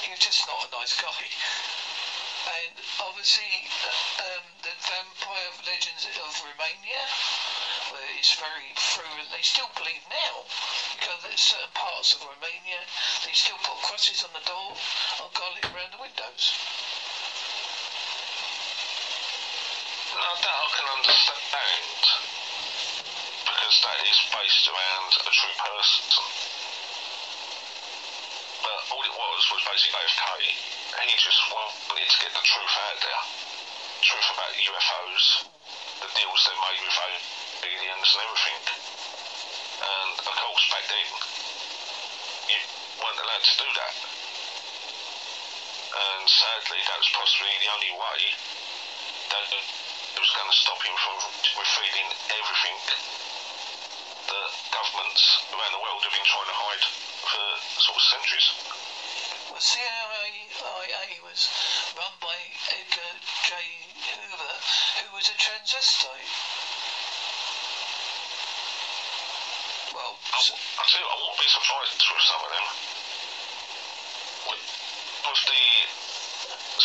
was 0.04 0.20
just 0.20 0.44
not 0.44 0.68
a 0.68 0.76
nice 0.76 0.92
guy. 1.00 1.24
And 2.46 2.76
obviously, 3.00 3.64
um, 4.20 4.44
the 4.60 4.76
vampire 4.84 5.52
legends 5.64 6.04
of 6.12 6.30
Romania, 6.44 7.02
where 7.88 8.10
it's 8.20 8.36
very 8.36 8.70
through, 8.76 9.16
they 9.32 9.40
still 9.40 9.72
believe 9.80 10.04
now. 10.12 10.44
Because 11.00 11.24
there's 11.24 11.40
certain 11.40 11.72
parts 11.72 12.12
of 12.12 12.20
Romania, 12.20 12.84
they 13.24 13.32
still 13.32 13.58
put 13.64 13.80
crosses 13.80 14.22
on 14.28 14.36
the 14.36 14.44
door 14.44 14.76
or 15.24 15.32
garlic 15.32 15.64
around 15.72 15.96
the 15.96 16.04
windows. 16.04 16.44
No, 20.12 20.30
that 20.36 20.52
I 20.52 20.68
can 20.76 20.86
understand. 21.00 22.45
Because 23.66 23.82
that 23.82 23.98
is 23.98 24.22
based 24.30 24.70
around 24.70 25.10
a 25.26 25.32
true 25.34 25.56
person. 25.58 26.06
But 28.62 28.78
all 28.94 29.02
it 29.02 29.10
was 29.10 29.42
was 29.50 29.62
basically 29.66 30.06
JFK. 30.06 30.22
He 31.02 31.18
just 31.18 31.42
wanted 31.50 32.06
to 32.06 32.18
get 32.22 32.30
the 32.30 32.46
truth 32.46 32.74
out 32.86 32.98
there. 33.02 33.22
Truth 34.06 34.28
about 34.38 34.54
UFOs, 34.54 35.50
the 35.98 36.10
deals 36.14 36.40
they 36.46 36.54
made 36.62 36.78
with 36.78 36.94
aliens 37.66 38.08
and 38.14 38.22
everything. 38.22 38.62
And 39.82 40.14
of 40.14 40.34
course, 40.46 40.64
back 40.70 40.86
then, 40.86 41.08
you 42.46 42.62
weren't 43.02 43.18
allowed 43.18 43.44
to 43.50 43.54
do 43.66 43.68
that. 43.82 43.94
And 45.90 46.22
sadly, 46.30 46.80
that 46.86 47.02
was 47.02 47.10
possibly 47.18 47.50
the 47.66 47.70
only 47.74 47.92
way 47.98 48.20
that 48.30 49.46
it 49.58 49.66
was 50.22 50.30
going 50.38 50.50
to 50.54 50.54
stop 50.54 50.78
him 50.86 50.94
from 51.02 51.18
revealing 51.58 52.08
everything 52.30 53.25
governments 54.76 55.24
around 55.56 55.72
the 55.72 55.80
world 55.80 56.04
have 56.04 56.12
been 56.12 56.28
trying 56.28 56.50
to 56.52 56.58
hide 56.60 56.84
for 57.24 57.44
sort 57.80 57.96
of 57.96 58.04
centuries. 58.12 58.48
Well, 59.48 59.64
CIA 59.64 61.16
was 61.24 61.48
run 61.96 62.12
by 62.20 62.36
Edgar 62.76 63.12
J. 63.48 63.52
Hoover, 63.56 64.54
who 65.00 65.06
was 65.16 65.32
a 65.32 65.36
transvestite. 65.40 66.28
Well, 69.96 70.12
I, 70.12 70.38
I 70.44 70.82
tell 70.84 71.00
you, 71.00 71.08
I 71.08 71.16
won't 71.24 71.40
be 71.40 71.48
surprised 71.48 71.96
with 71.96 72.24
some 72.28 72.42
of 72.44 72.50
them. 72.52 72.66
With, 74.52 74.60
with 74.60 75.42
the 75.56 75.64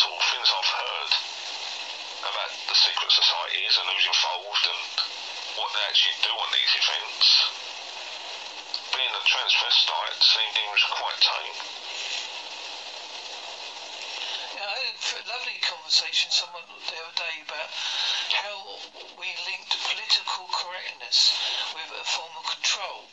sort 0.00 0.16
of 0.16 0.24
things 0.32 0.48
I've 0.48 0.72
heard 0.80 1.12
about 2.24 2.52
the 2.56 2.76
secret 2.78 3.10
societies 3.12 3.74
and 3.76 3.84
who's 3.84 4.08
involved 4.08 4.64
and 4.64 4.80
what 5.60 5.68
they 5.76 5.84
actually 5.92 6.16
do 6.24 6.32
on 6.32 6.48
these 6.56 6.72
events, 6.72 7.61
being 9.32 9.44
a 9.44 9.48
transvestite 9.48 10.20
seems 10.20 10.82
quite 10.92 11.20
tame. 11.24 11.56
Yeah, 14.56 14.68
I 14.68 14.76
had 14.76 15.24
a 15.24 15.28
lovely 15.28 15.56
conversation 15.64 16.28
someone 16.28 16.68
the 16.68 16.98
other 17.00 17.16
day 17.16 17.40
about 17.40 17.72
how 18.36 18.76
we 19.16 19.32
linked 19.48 19.72
political 19.88 20.52
correctness 20.52 21.32
with 21.72 21.88
a 21.96 22.04
form 22.04 22.32
of 22.36 22.44
control. 22.44 23.08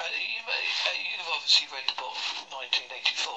Uh, 0.00 0.08
you 0.16 0.40
uh, 0.48 0.96
you've 0.96 1.32
obviously 1.36 1.68
read 1.76 1.84
the 1.84 1.98
book 2.00 2.16
1984, 2.48 3.28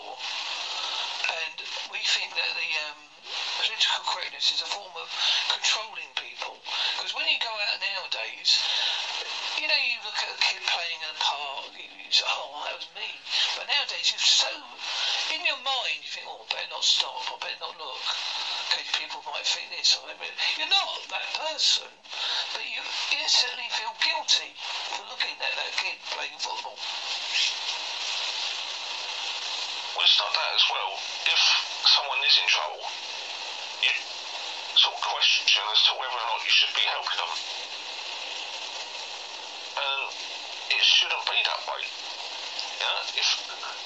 and 1.44 1.58
we 1.92 2.00
think 2.08 2.32
that 2.40 2.52
the 2.56 2.72
um, 2.88 3.00
political 3.68 4.04
correctness 4.08 4.48
is 4.56 4.64
a 4.64 4.70
form 4.72 4.96
of 4.96 5.12
controlling 5.52 6.12
people. 6.16 6.56
Because 6.96 7.12
when 7.12 7.28
you 7.28 7.36
go 7.44 7.52
out 7.52 7.84
nowadays, 7.84 8.64
you 9.62 9.70
know, 9.70 9.82
you 9.86 10.02
look 10.02 10.18
at 10.18 10.34
a 10.34 10.40
kid 10.42 10.58
playing 10.66 11.00
in 11.06 11.10
a 11.14 11.20
park, 11.22 11.70
you, 11.78 11.86
you 11.86 12.10
say, 12.10 12.26
oh, 12.26 12.66
that 12.66 12.82
was 12.82 12.90
me. 12.98 13.06
But 13.54 13.70
nowadays, 13.70 14.10
you're 14.10 14.26
so, 14.26 14.50
in 15.38 15.46
your 15.46 15.62
mind, 15.62 16.02
you 16.02 16.10
think, 16.10 16.26
oh, 16.26 16.42
I 16.42 16.46
better 16.50 16.74
not 16.74 16.82
stop, 16.82 17.22
I 17.30 17.38
better 17.38 17.62
not 17.62 17.78
look. 17.78 18.02
Okay, 18.74 18.82
people 18.98 19.22
might 19.30 19.46
think 19.46 19.70
this 19.70 19.94
or 20.02 20.10
that. 20.10 20.18
You're 20.58 20.74
not 20.74 21.06
that 21.14 21.28
person, 21.38 21.94
but 22.58 22.66
you 22.66 22.82
instantly 23.14 23.70
feel 23.70 23.94
guilty 24.02 24.50
for 24.98 25.06
looking 25.14 25.38
at 25.38 25.54
that 25.54 25.72
kid 25.78 26.02
playing 26.10 26.42
football. 26.42 26.82
Well, 29.94 30.08
it's 30.10 30.18
not 30.18 30.34
that 30.34 30.52
as 30.58 30.66
well. 30.74 30.92
If 31.30 31.42
someone 31.86 32.18
is 32.26 32.36
in 32.42 32.48
trouble, 32.50 32.82
you 33.86 33.94
sort 34.74 34.98
of 34.98 35.02
question 35.06 35.46
as 35.46 35.82
to 35.86 35.94
whether 36.02 36.18
or 36.18 36.28
not 36.34 36.42
you 36.42 36.50
should 36.50 36.74
be 36.74 36.82
helping 36.90 37.20
them. 37.22 37.34
And 39.72 40.04
it 40.72 40.84
shouldn't 41.02 41.26
be 41.26 41.42
that 41.50 41.62
way. 41.66 41.82
Know, 41.82 43.02
if 43.18 43.30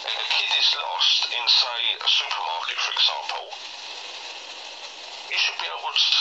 a 0.03 0.28
kid 0.36 0.51
is 0.51 0.70
lost 0.76 1.32
in, 1.32 1.43
say, 1.47 1.80
a 1.95 2.09
supermarket, 2.11 2.76
for 2.76 2.91
example, 2.91 3.45
you 5.32 5.39
should 5.39 5.55
be 5.63 5.72
able 5.72 5.95
to 5.95 6.11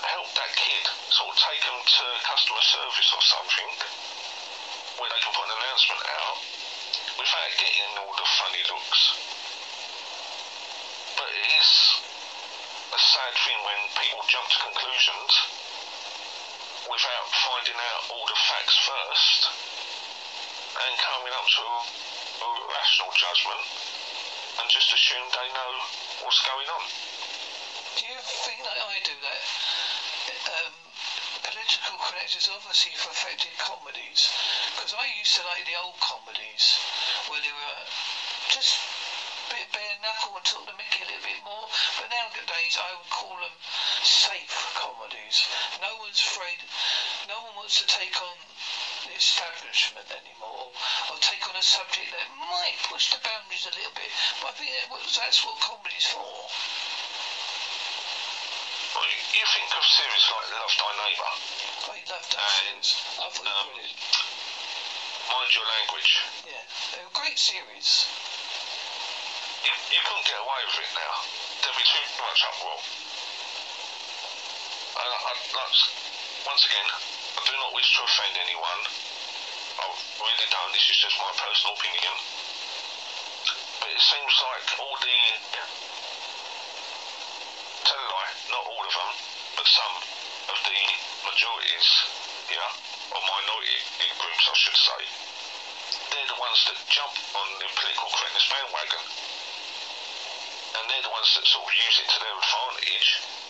help 0.00 0.28
that 0.32 0.52
kid, 0.56 0.84
sort 1.12 1.28
of 1.28 1.36
take 1.36 1.60
them 1.60 1.76
to 1.76 2.04
customer 2.24 2.64
service 2.64 3.10
or 3.12 3.20
something, 3.20 3.68
where 4.96 5.12
they 5.12 5.20
can 5.20 5.32
put 5.36 5.44
an 5.44 5.60
announcement 5.60 6.00
out 6.08 6.40
without 7.20 7.52
getting 7.60 7.92
all 8.00 8.16
the 8.16 8.28
funny 8.40 8.64
looks. 8.72 9.00
But 11.20 11.28
it 11.36 11.48
is 11.52 11.70
a 12.96 13.00
sad 13.12 13.32
thing 13.44 13.60
when 13.60 13.80
people 13.92 14.24
jump 14.32 14.48
to 14.48 14.72
conclusions 14.72 15.32
without 16.88 17.28
finding 17.44 17.76
out 17.76 18.08
all 18.08 18.24
the 18.24 18.40
facts 18.40 18.76
first 18.88 19.63
and 20.74 20.94
coming 20.98 21.34
up 21.38 21.46
to 21.46 21.62
a, 21.62 21.80
a 22.42 22.48
rational 22.66 23.12
judgment 23.14 23.62
and 24.58 24.66
just 24.70 24.90
assume 24.90 25.22
they 25.30 25.48
know 25.54 25.72
what's 26.26 26.42
going 26.42 26.66
on. 26.66 26.84
Do 27.94 28.02
you 28.10 28.18
think 28.42 28.58
that 28.66 28.78
I 28.78 28.98
do 29.06 29.14
that? 29.22 29.42
Um, 30.50 30.74
political 31.46 31.94
correctness 32.02 32.50
obviously 32.50 32.90
for 32.98 33.14
affected 33.14 33.54
comedies. 33.58 34.34
Because 34.74 34.94
I 34.98 35.06
used 35.14 35.38
to 35.38 35.46
like 35.46 35.62
the 35.62 35.78
old 35.78 35.98
comedies 36.02 36.78
where 37.30 37.38
they 37.38 37.54
were 37.54 37.82
just 38.50 38.74
bit 39.54 39.70
bare 39.70 39.94
knuckle 40.02 40.34
and 40.34 40.42
took 40.42 40.66
the 40.66 40.74
mickey 40.74 41.04
a 41.04 41.06
little 41.06 41.22
bit 41.22 41.38
more. 41.46 41.70
But 42.00 42.10
nowadays 42.10 42.74
I 42.74 42.90
would 42.98 43.10
call 43.14 43.38
them 43.38 43.54
safe 44.02 44.50
comedies. 44.74 45.46
No 45.78 46.02
one's 46.02 46.18
afraid, 46.18 46.58
no 47.30 47.38
one 47.46 47.62
wants 47.62 47.78
to 47.78 47.86
take 47.86 48.18
on 48.18 48.34
the 49.14 49.22
establishment 49.22 50.10
anymore 50.10 50.74
or 50.74 51.14
take 51.22 51.38
on 51.46 51.54
a 51.54 51.62
subject 51.62 52.10
that 52.10 52.26
might 52.34 52.74
push 52.90 53.14
the 53.14 53.20
boundaries 53.22 53.62
a 53.62 53.72
little 53.78 53.94
bit. 53.94 54.10
But 54.42 54.50
I 54.50 54.54
think 54.58 54.74
that 54.74 54.90
was, 54.90 55.06
that's 55.14 55.38
what 55.46 55.54
comedy's 55.62 56.10
for. 56.10 56.26
Well, 58.98 59.06
you, 59.06 59.18
you 59.38 59.44
think 59.54 59.70
of 59.70 59.86
series 59.86 60.24
like 60.34 60.46
Love 60.50 60.74
Thy 60.74 60.92
Neighbour, 60.98 61.32
I 61.94 61.96
love 62.10 62.26
that 62.26 62.42
And, 62.74 62.82
series. 62.82 62.90
I 63.22 63.26
thought 63.30 63.46
um, 63.46 63.70
brilliant. 63.70 63.94
Mind 65.30 65.50
Your 65.54 65.66
Language. 65.78 66.10
Yeah, 66.50 66.64
they're 66.90 67.06
a 67.06 67.14
great 67.14 67.38
series. 67.38 68.10
You, 69.62 69.72
you 69.94 70.00
couldn't 70.10 70.26
get 70.26 70.42
away 70.42 70.60
with 70.74 70.82
it 70.82 70.90
now. 70.98 71.14
There'd 71.62 71.78
be 71.78 71.86
too 71.86 72.02
much 72.18 72.40
uproar. 72.50 72.82
And 74.98 75.06
I, 75.06 75.16
I, 75.22 75.32
that's, 75.38 75.80
once 76.50 76.66
again, 76.66 76.88
I 77.34 77.40
do 77.42 77.54
not 77.58 77.74
wish 77.74 77.88
to 77.96 78.00
offend 78.06 78.34
anyone. 78.38 78.80
I 79.78 79.84
really 79.90 80.48
don't. 80.50 80.70
This 80.72 80.86
is 80.90 80.98
just 81.02 81.18
my 81.18 81.32
personal 81.34 81.74
opinion. 81.74 82.14
But 83.82 83.90
it 83.90 84.02
seems 84.02 84.34
like 84.38 84.66
all 84.78 84.96
the 85.02 85.18
tell 87.84 88.00
a 88.00 88.08
lie, 88.08 88.34
not 88.48 88.64
all 88.64 88.80
of 88.80 88.94
them, 88.96 89.12
but 89.60 89.66
some 89.68 89.94
of 90.48 90.58
the 90.64 90.80
majorities, 91.28 91.88
yeah, 92.48 92.70
or 93.12 93.20
minority 93.20 93.78
groups, 94.16 94.44
I 94.48 94.56
should 94.56 94.78
say, 94.80 95.00
they're 96.10 96.30
the 96.32 96.40
ones 96.40 96.58
that 96.64 96.78
jump 96.88 97.12
on 97.36 97.46
the 97.60 97.68
political 97.76 98.08
correctness 98.08 98.48
bandwagon. 98.48 99.04
And 100.74 100.84
they're 100.90 101.06
the 101.06 101.14
ones 101.14 101.30
that 101.36 101.44
sort 101.46 101.68
of 101.68 101.74
use 101.76 101.96
it 102.02 102.08
to 102.08 102.18
their 102.18 102.34
advantage. 102.34 103.43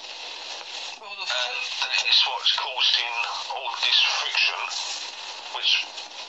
Well, 2.15 2.39
the, 2.39 2.47
And 2.47 2.55
the, 2.55 2.55
it's 2.55 2.55
what's 2.55 2.55
causing 2.55 3.15
all 3.51 3.75
this 3.83 3.99
friction, 4.23 4.61
which 5.59 5.73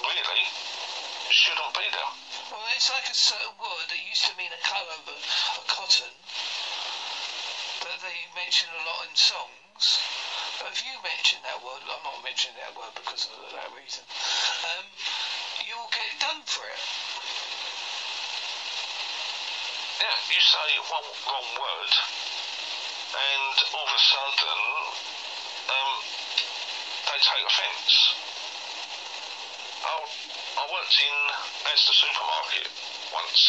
really 0.02 0.46
shouldn't 1.30 1.74
be 1.78 1.86
there. 1.94 2.12
well, 2.50 2.66
it's 2.74 2.90
like 2.90 3.06
a 3.06 3.14
certain 3.14 3.54
word 3.62 3.86
that 3.90 4.02
used 4.02 4.26
to 4.26 4.34
mean 4.34 4.50
a 4.50 4.62
colour 4.66 4.98
of 4.98 5.06
a, 5.06 5.18
cotton 5.70 6.10
that 7.86 8.02
they 8.02 8.18
mention 8.34 8.66
a 8.74 8.82
lot 8.90 9.06
in 9.06 9.14
songs. 9.14 10.02
But 10.58 10.74
if 10.74 10.82
you 10.82 10.98
mention 11.06 11.38
that 11.46 11.62
word, 11.62 11.86
I'm 11.86 12.02
not 12.02 12.24
mentioning 12.26 12.58
that 12.58 12.74
word 12.74 12.98
because 12.98 13.30
of 13.30 13.38
that 13.54 13.70
reason, 13.78 14.02
um, 14.74 14.86
you'll 15.70 15.92
get 15.94 16.10
done 16.18 16.42
for 16.50 16.66
it. 16.66 16.82
Yeah, 20.02 20.18
you 20.34 20.42
say 20.42 20.68
one 20.90 21.08
wrong 21.30 21.50
word, 21.62 21.94
and 23.14 23.56
all 23.78 23.86
of 23.86 23.94
a 23.94 24.02
sudden, 24.02 24.60
take 27.26 27.42
offence. 27.42 28.14
I, 29.82 30.64
worked 30.70 30.98
in 31.02 31.18
Asda 31.74 31.94
supermarket 31.98 32.70
once, 33.10 33.42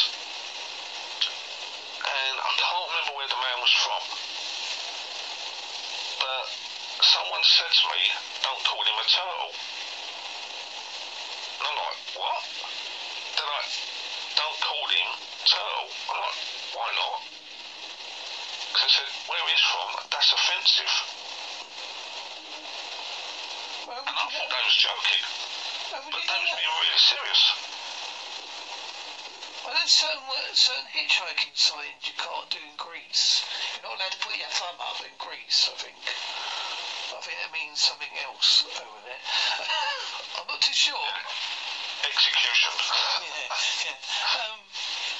and 2.01 2.35
I 2.41 2.51
can't 2.57 2.89
remember 2.89 3.12
where 3.20 3.29
the 3.29 3.37
man 3.37 3.59
was 3.61 3.74
from, 3.77 4.03
but 6.24 6.45
someone 7.05 7.45
said 7.45 7.68
to 7.68 7.85
me, 7.93 8.03
"Don't 8.41 8.64
call 8.64 8.81
him 8.81 8.97
a 8.97 9.07
turtle." 9.12 9.53
And 11.61 11.64
I'm 11.68 11.77
like, 11.77 12.01
"What?" 12.16 12.43
They're 13.37 13.53
like, 13.61 13.72
"Don't 14.41 14.59
call 14.64 14.85
him 14.89 15.09
turtle." 15.45 15.89
I'm 16.09 16.16
like, 16.24 16.39
"Why 16.72 16.89
not?" 16.97 17.20
Because 18.72 18.89
I 18.89 19.05
said, 19.05 19.11
"Where 19.29 19.45
he's 19.53 19.64
from, 19.68 19.91
that's 20.09 20.33
offensive." 20.33 21.16
Well, 23.87 24.03
And 24.03 24.16
I 24.18 24.27
thought 24.35 24.51
they 24.51 24.66
was 24.77 24.85
joking, 24.85 25.24
but 25.89 26.05
you 26.05 26.29
they 26.29 26.37
was 26.37 26.53
being 26.53 26.77
really 26.85 27.01
serious. 27.01 27.43
Well, 29.64 29.72
there's 29.72 29.89
certain 29.89 30.20
certain 30.53 30.89
hitchhiking 30.93 31.57
signs 31.57 32.05
you 32.05 32.12
can't 32.20 32.49
do 32.53 32.61
in 32.61 32.77
Greece. 32.77 33.41
You're 33.72 33.89
not 33.89 33.97
allowed 33.97 34.12
to 34.12 34.20
put 34.20 34.37
your 34.37 34.53
thumb 34.53 34.77
up 34.77 35.01
in 35.01 35.16
Greece. 35.16 35.72
I 35.72 35.77
think. 35.81 35.97
I 35.97 37.20
think 37.24 37.41
it 37.41 37.53
means 37.57 37.81
something 37.81 38.12
else 38.20 38.68
over 38.77 39.01
there. 39.09 39.24
I'm 40.37 40.45
not 40.45 40.61
too 40.61 40.77
sure. 40.77 41.09
Execution. 42.05 42.72
Yeah, 43.24 43.49
yeah. 43.89 43.97
Um, 44.45 44.61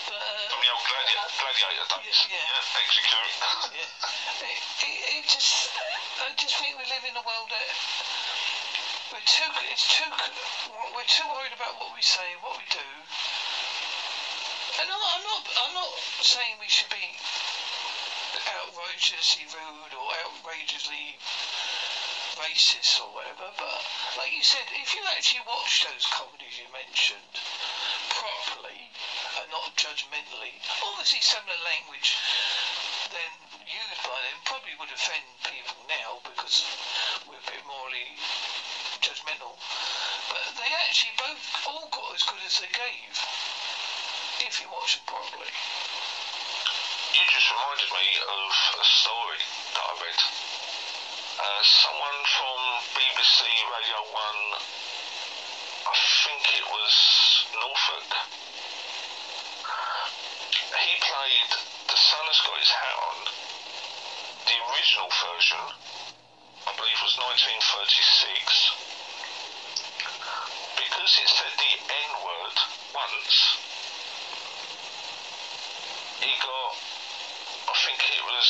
but 0.05 0.21
uh, 0.21 0.53
From 0.53 0.61
the 0.61 0.71
old 0.77 0.85
gladiator, 0.85 1.33
gladiator 1.41 1.87
days. 1.97 2.19
Yeah, 2.29 2.37
yeah. 2.37 2.83
execute. 2.85 3.33
yeah, 3.73 4.47
it, 4.53 4.61
it, 4.85 4.97
it 5.17 5.25
just, 5.25 5.73
I 6.21 6.29
just 6.37 6.55
think 6.61 6.77
we 6.77 6.85
live 6.85 7.05
in 7.09 7.17
a 7.17 7.25
world 7.25 7.49
that 7.49 7.67
we're 9.13 9.23
too, 9.27 9.51
it's 9.71 9.87
too, 9.87 10.11
we're 10.95 11.07
too 11.11 11.27
worried 11.31 11.55
about 11.55 11.79
what 11.79 11.95
we 11.95 12.03
say, 12.03 12.35
what 12.43 12.59
we 12.59 12.67
do. 12.71 12.89
And 14.83 14.91
I- 14.91 15.09
I'm 15.17 15.25
not, 15.25 15.43
I'm 15.63 15.75
not 15.75 15.93
saying 16.21 16.59
we 16.61 16.69
should 16.69 16.91
be 16.91 17.17
outrageously 18.47 19.47
rude 19.55 19.95
or 19.95 20.09
outrageously 20.27 21.17
racist 22.37 23.01
or 23.01 23.09
whatever, 23.15 23.49
but 23.57 23.81
like 24.19 24.33
you 24.37 24.43
said, 24.45 24.67
if 24.77 24.93
you 24.95 25.01
actually 25.17 25.41
watch 25.49 25.87
those 25.89 26.05
comedies 26.13 26.59
you 26.61 26.69
mentioned 26.69 27.33
properly 28.13 28.93
and 29.41 29.49
not 29.51 29.73
judgmentally, 29.77 30.61
obviously 30.85 31.21
some 31.25 31.41
of 31.49 31.53
the 31.57 31.65
language 31.65 32.13
then 33.09 33.33
used 33.65 34.03
by 34.05 34.19
them 34.29 34.37
probably 34.45 34.75
would 34.77 34.93
offend 34.93 35.25
people 35.49 35.81
now 35.89 36.21
because 36.29 36.67
we're 37.25 37.41
a 37.41 37.47
bit 37.49 37.63
morally 37.65 38.13
judgmental. 39.01 39.57
But 40.29 40.45
they 40.61 40.71
actually 40.97 41.29
both 41.29 41.45
all 41.69 41.85
got 41.93 42.09
as 42.17 42.25
good 42.25 42.41
as 42.49 42.57
they 42.57 42.73
gave 42.73 43.13
if 44.49 44.65
you 44.65 44.69
watch 44.73 44.97
them 44.97 45.05
properly. 45.05 45.53
You 47.13 47.21
just 47.37 47.53
reminded 47.53 47.93
me 47.93 48.07
of 48.17 48.49
a 48.81 48.87
story 49.05 49.41
that 49.77 49.85
I 49.85 49.93
read. 50.01 50.21
Uh, 51.37 51.61
someone 51.69 52.21
from 52.33 52.61
BBC 52.97 53.45
Radio 53.45 53.99
1, 54.09 54.57
I 55.85 55.97
think 56.01 56.65
it 56.65 56.65
was 56.65 56.95
Norfolk, 57.61 58.11
he 60.81 60.93
played 61.05 61.51
The 61.93 61.99
Sun 62.09 62.25
Has 62.25 62.41
Got 62.41 62.57
His 62.57 62.73
Hat 62.73 62.97
On, 63.05 63.19
the 64.49 64.57
original 64.73 65.13
version, 65.13 65.61
I 66.65 66.73
believe 66.73 66.97
was 67.05 67.21
1936. 67.21 68.76
It 71.17 71.29
said 71.33 71.49
the 71.57 71.73
N 71.81 72.11
word 72.21 72.57
once, 72.93 73.37
he 76.21 76.29
got, 76.45 76.73
I 77.67 77.75
think 77.83 77.99
it 78.05 78.21
was 78.21 78.49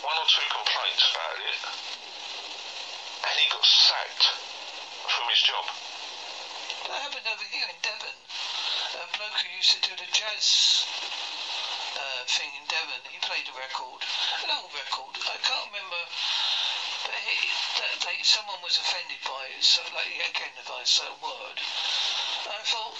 one 0.00 0.16
or 0.16 0.24
two 0.24 0.48
complaints 0.48 1.04
about 1.12 1.36
it, 1.36 1.60
and 3.28 3.34
he 3.36 3.46
got 3.52 3.60
sacked 3.60 4.24
from 5.04 5.28
his 5.28 5.42
job. 5.44 5.68
That 6.88 7.12
happened 7.12 7.28
over 7.28 7.44
here 7.52 7.68
in 7.68 7.76
Devon. 7.84 8.16
A 8.98 9.06
bloke 9.12 9.44
who 9.44 9.52
used 9.52 9.76
to 9.76 9.80
do 9.84 9.92
the 10.00 10.08
jazz 10.08 10.88
uh, 11.92 12.24
thing 12.24 12.48
in 12.56 12.64
Devon, 12.72 13.04
he 13.12 13.20
played 13.20 13.44
a 13.52 13.54
record, 13.54 14.00
an 14.42 14.50
old 14.56 14.72
record. 14.72 15.12
I 15.28 15.36
can't 15.44 15.68
remember, 15.68 16.00
he, 16.08 16.17
that 17.78 17.94
they, 18.02 18.18
someone 18.26 18.58
was 18.66 18.74
offended 18.74 19.22
by 19.22 19.42
it, 19.54 19.62
so 19.62 19.78
like 19.94 20.10
again 20.10 20.50
by 20.66 20.82
a 20.82 20.86
certain 20.86 21.14
word. 21.22 21.56
I 22.50 22.58
thought, 22.66 22.94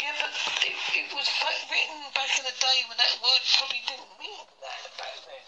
yeah, 0.00 0.16
but 0.16 0.32
it, 0.64 0.76
it 0.96 1.08
was 1.12 1.28
back, 1.44 1.60
written 1.68 2.00
back 2.16 2.32
in 2.40 2.44
the 2.48 2.56
day 2.56 2.78
when 2.88 2.96
that 2.96 3.12
word 3.20 3.42
probably 3.60 3.84
didn't 3.84 4.12
mean 4.16 4.48
that 4.64 4.82
back 4.96 5.16
then. 5.28 5.46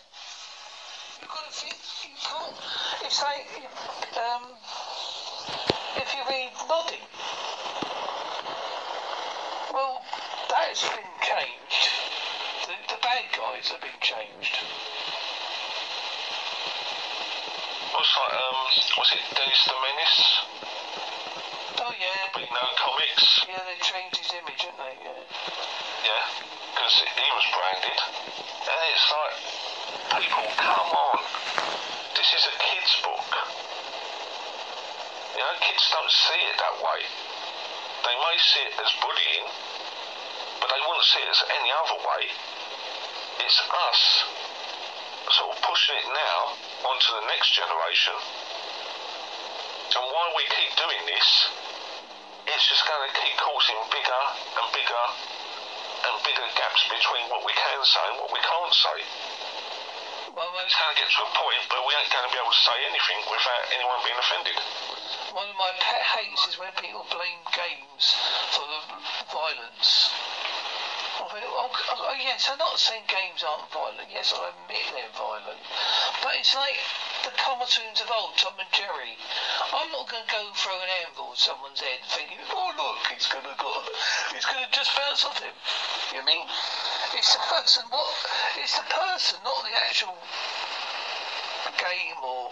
You've 1.24 1.32
got 1.32 1.48
to 1.48 1.52
think, 1.56 1.78
you 2.04 2.16
can't. 2.20 2.56
It's 3.00 3.20
like, 3.24 3.48
um, 4.20 4.44
if 5.96 6.08
you 6.12 6.22
read 6.28 6.52
Noddy. 6.68 7.00
Well, 9.72 10.04
that's 10.52 10.84
been 10.84 11.16
changed. 11.24 11.84
The, 12.68 12.76
the 12.92 13.00
bad 13.00 13.24
guys 13.32 13.72
have 13.72 13.80
been 13.80 14.00
changed. 14.04 14.56
What's 17.96 18.12
like, 18.12 18.36
um, 18.36 18.60
was 19.00 19.08
it 19.16 19.24
Dennis 19.32 19.64
the 19.64 19.72
Menace? 19.72 20.20
Oh 21.80 21.94
yeah, 21.96 22.28
Beano 22.36 22.64
Comics? 22.76 23.40
yeah, 23.48 23.56
they 23.64 23.80
changed 23.80 24.20
his 24.20 24.36
image, 24.36 24.68
didn't 24.68 24.76
they? 24.84 25.00
Yeah. 25.00 25.16
Yeah, 26.04 26.24
because 26.76 26.92
he 26.92 27.28
was 27.32 27.46
branded. 27.56 27.96
And 28.68 28.78
it's 28.92 29.08
like, 29.08 29.36
people, 30.12 30.44
come 30.60 30.92
on. 30.92 31.24
This 32.20 32.28
is 32.36 32.44
a 32.52 32.54
kid's 32.68 33.00
book. 33.00 33.30
You 35.32 35.40
know, 35.40 35.56
kids 35.64 35.88
don't 35.88 36.12
see 36.12 36.42
it 36.52 36.56
that 36.60 36.76
way. 36.76 37.00
They 37.00 38.12
may 38.12 38.36
see 38.44 38.60
it 38.60 38.76
as 38.76 38.92
bullying, 39.00 39.48
but 40.60 40.68
they 40.68 40.80
wouldn't 40.84 41.08
see 41.16 41.24
it 41.24 41.32
as 41.32 41.40
any 41.48 41.72
other 41.80 41.96
way. 41.96 42.22
it's 43.40 43.56
us 43.88 44.45
sort 45.32 45.56
of 45.56 45.58
pushing 45.62 45.96
it 45.98 46.08
now 46.10 46.38
onto 46.86 47.10
the 47.18 47.24
next 47.26 47.50
generation. 47.54 48.14
And 49.96 50.04
while 50.12 50.32
we 50.36 50.44
keep 50.52 50.70
doing 50.76 51.02
this, 51.08 51.28
it's 52.46 52.66
just 52.68 52.84
going 52.86 53.02
to 53.08 53.12
keep 53.16 53.34
causing 53.40 53.80
bigger 53.90 54.22
and 54.60 54.66
bigger 54.70 55.04
and 56.06 56.14
bigger 56.22 56.46
gaps 56.54 56.82
between 56.86 57.26
what 57.32 57.42
we 57.42 57.50
can 57.56 57.80
say 57.82 58.04
and 58.12 58.16
what 58.22 58.30
we 58.30 58.38
can't 58.38 58.74
say. 58.76 58.98
Well, 60.36 60.52
It's 60.62 60.76
going 60.76 60.92
to 60.92 60.98
get 61.00 61.08
to 61.08 61.20
a 61.24 61.32
point 61.32 61.62
where 61.72 61.80
we 61.88 61.92
ain't 61.96 62.12
going 62.12 62.28
to 62.28 62.32
be 62.32 62.36
able 62.36 62.52
to 62.52 62.60
say 62.60 62.76
anything 62.86 63.18
without 63.24 63.64
anyone 63.72 63.98
being 64.04 64.20
offended. 64.20 64.56
one 65.32 65.48
of 65.48 65.56
my 65.56 65.72
pet 65.80 66.02
hates 66.02 66.44
is 66.44 66.60
when 66.60 66.70
people 66.76 67.08
blame 67.08 67.40
games 67.56 68.04
for 68.52 68.68
the 68.68 68.80
violence. 69.32 70.12
I 71.36 71.40
think, 71.44 71.52
oh, 71.52 71.68
oh, 71.68 72.16
yes, 72.16 72.48
I'm 72.48 72.56
not 72.56 72.80
saying 72.80 73.04
games 73.12 73.44
aren't 73.44 73.68
violent. 73.68 74.08
Yes, 74.08 74.32
I 74.32 74.56
admit 74.56 74.88
they're 74.88 75.12
violent. 75.12 75.60
But 76.24 76.32
it's 76.40 76.56
like 76.56 76.80
the 77.28 77.36
cartoons 77.36 78.00
of 78.00 78.08
old, 78.08 78.40
Tom 78.40 78.56
and 78.56 78.72
Jerry. 78.72 79.20
I'm 79.68 79.92
not 79.92 80.08
going 80.08 80.24
to 80.24 80.32
go 80.32 80.48
throw 80.56 80.80
an 80.80 80.88
anvil 81.04 81.36
at 81.36 81.36
someone's 81.36 81.84
head 81.84 82.00
thinking, 82.08 82.40
oh, 82.40 82.72
look, 82.80 83.12
it's 83.12 83.28
going 83.28 83.44
to 83.44 83.52
go, 83.60 83.68
it's 84.32 84.48
going 84.48 84.64
to 84.64 84.72
just 84.72 84.96
bounce 84.96 85.28
off 85.28 85.36
him. 85.36 85.52
You 86.16 86.24
mean? 86.24 86.48
It's 87.12 87.36
the 87.36 87.44
person, 87.52 87.84
what, 87.92 88.08
it's 88.56 88.80
the 88.80 88.88
person, 88.88 89.36
not 89.44 89.60
the 89.60 89.76
actual 89.76 90.16
game 91.76 92.16
or 92.24 92.48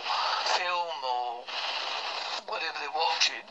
film 0.60 0.98
or 1.00 1.40
whatever 2.52 2.76
they're 2.84 2.92
watching. 2.92 3.48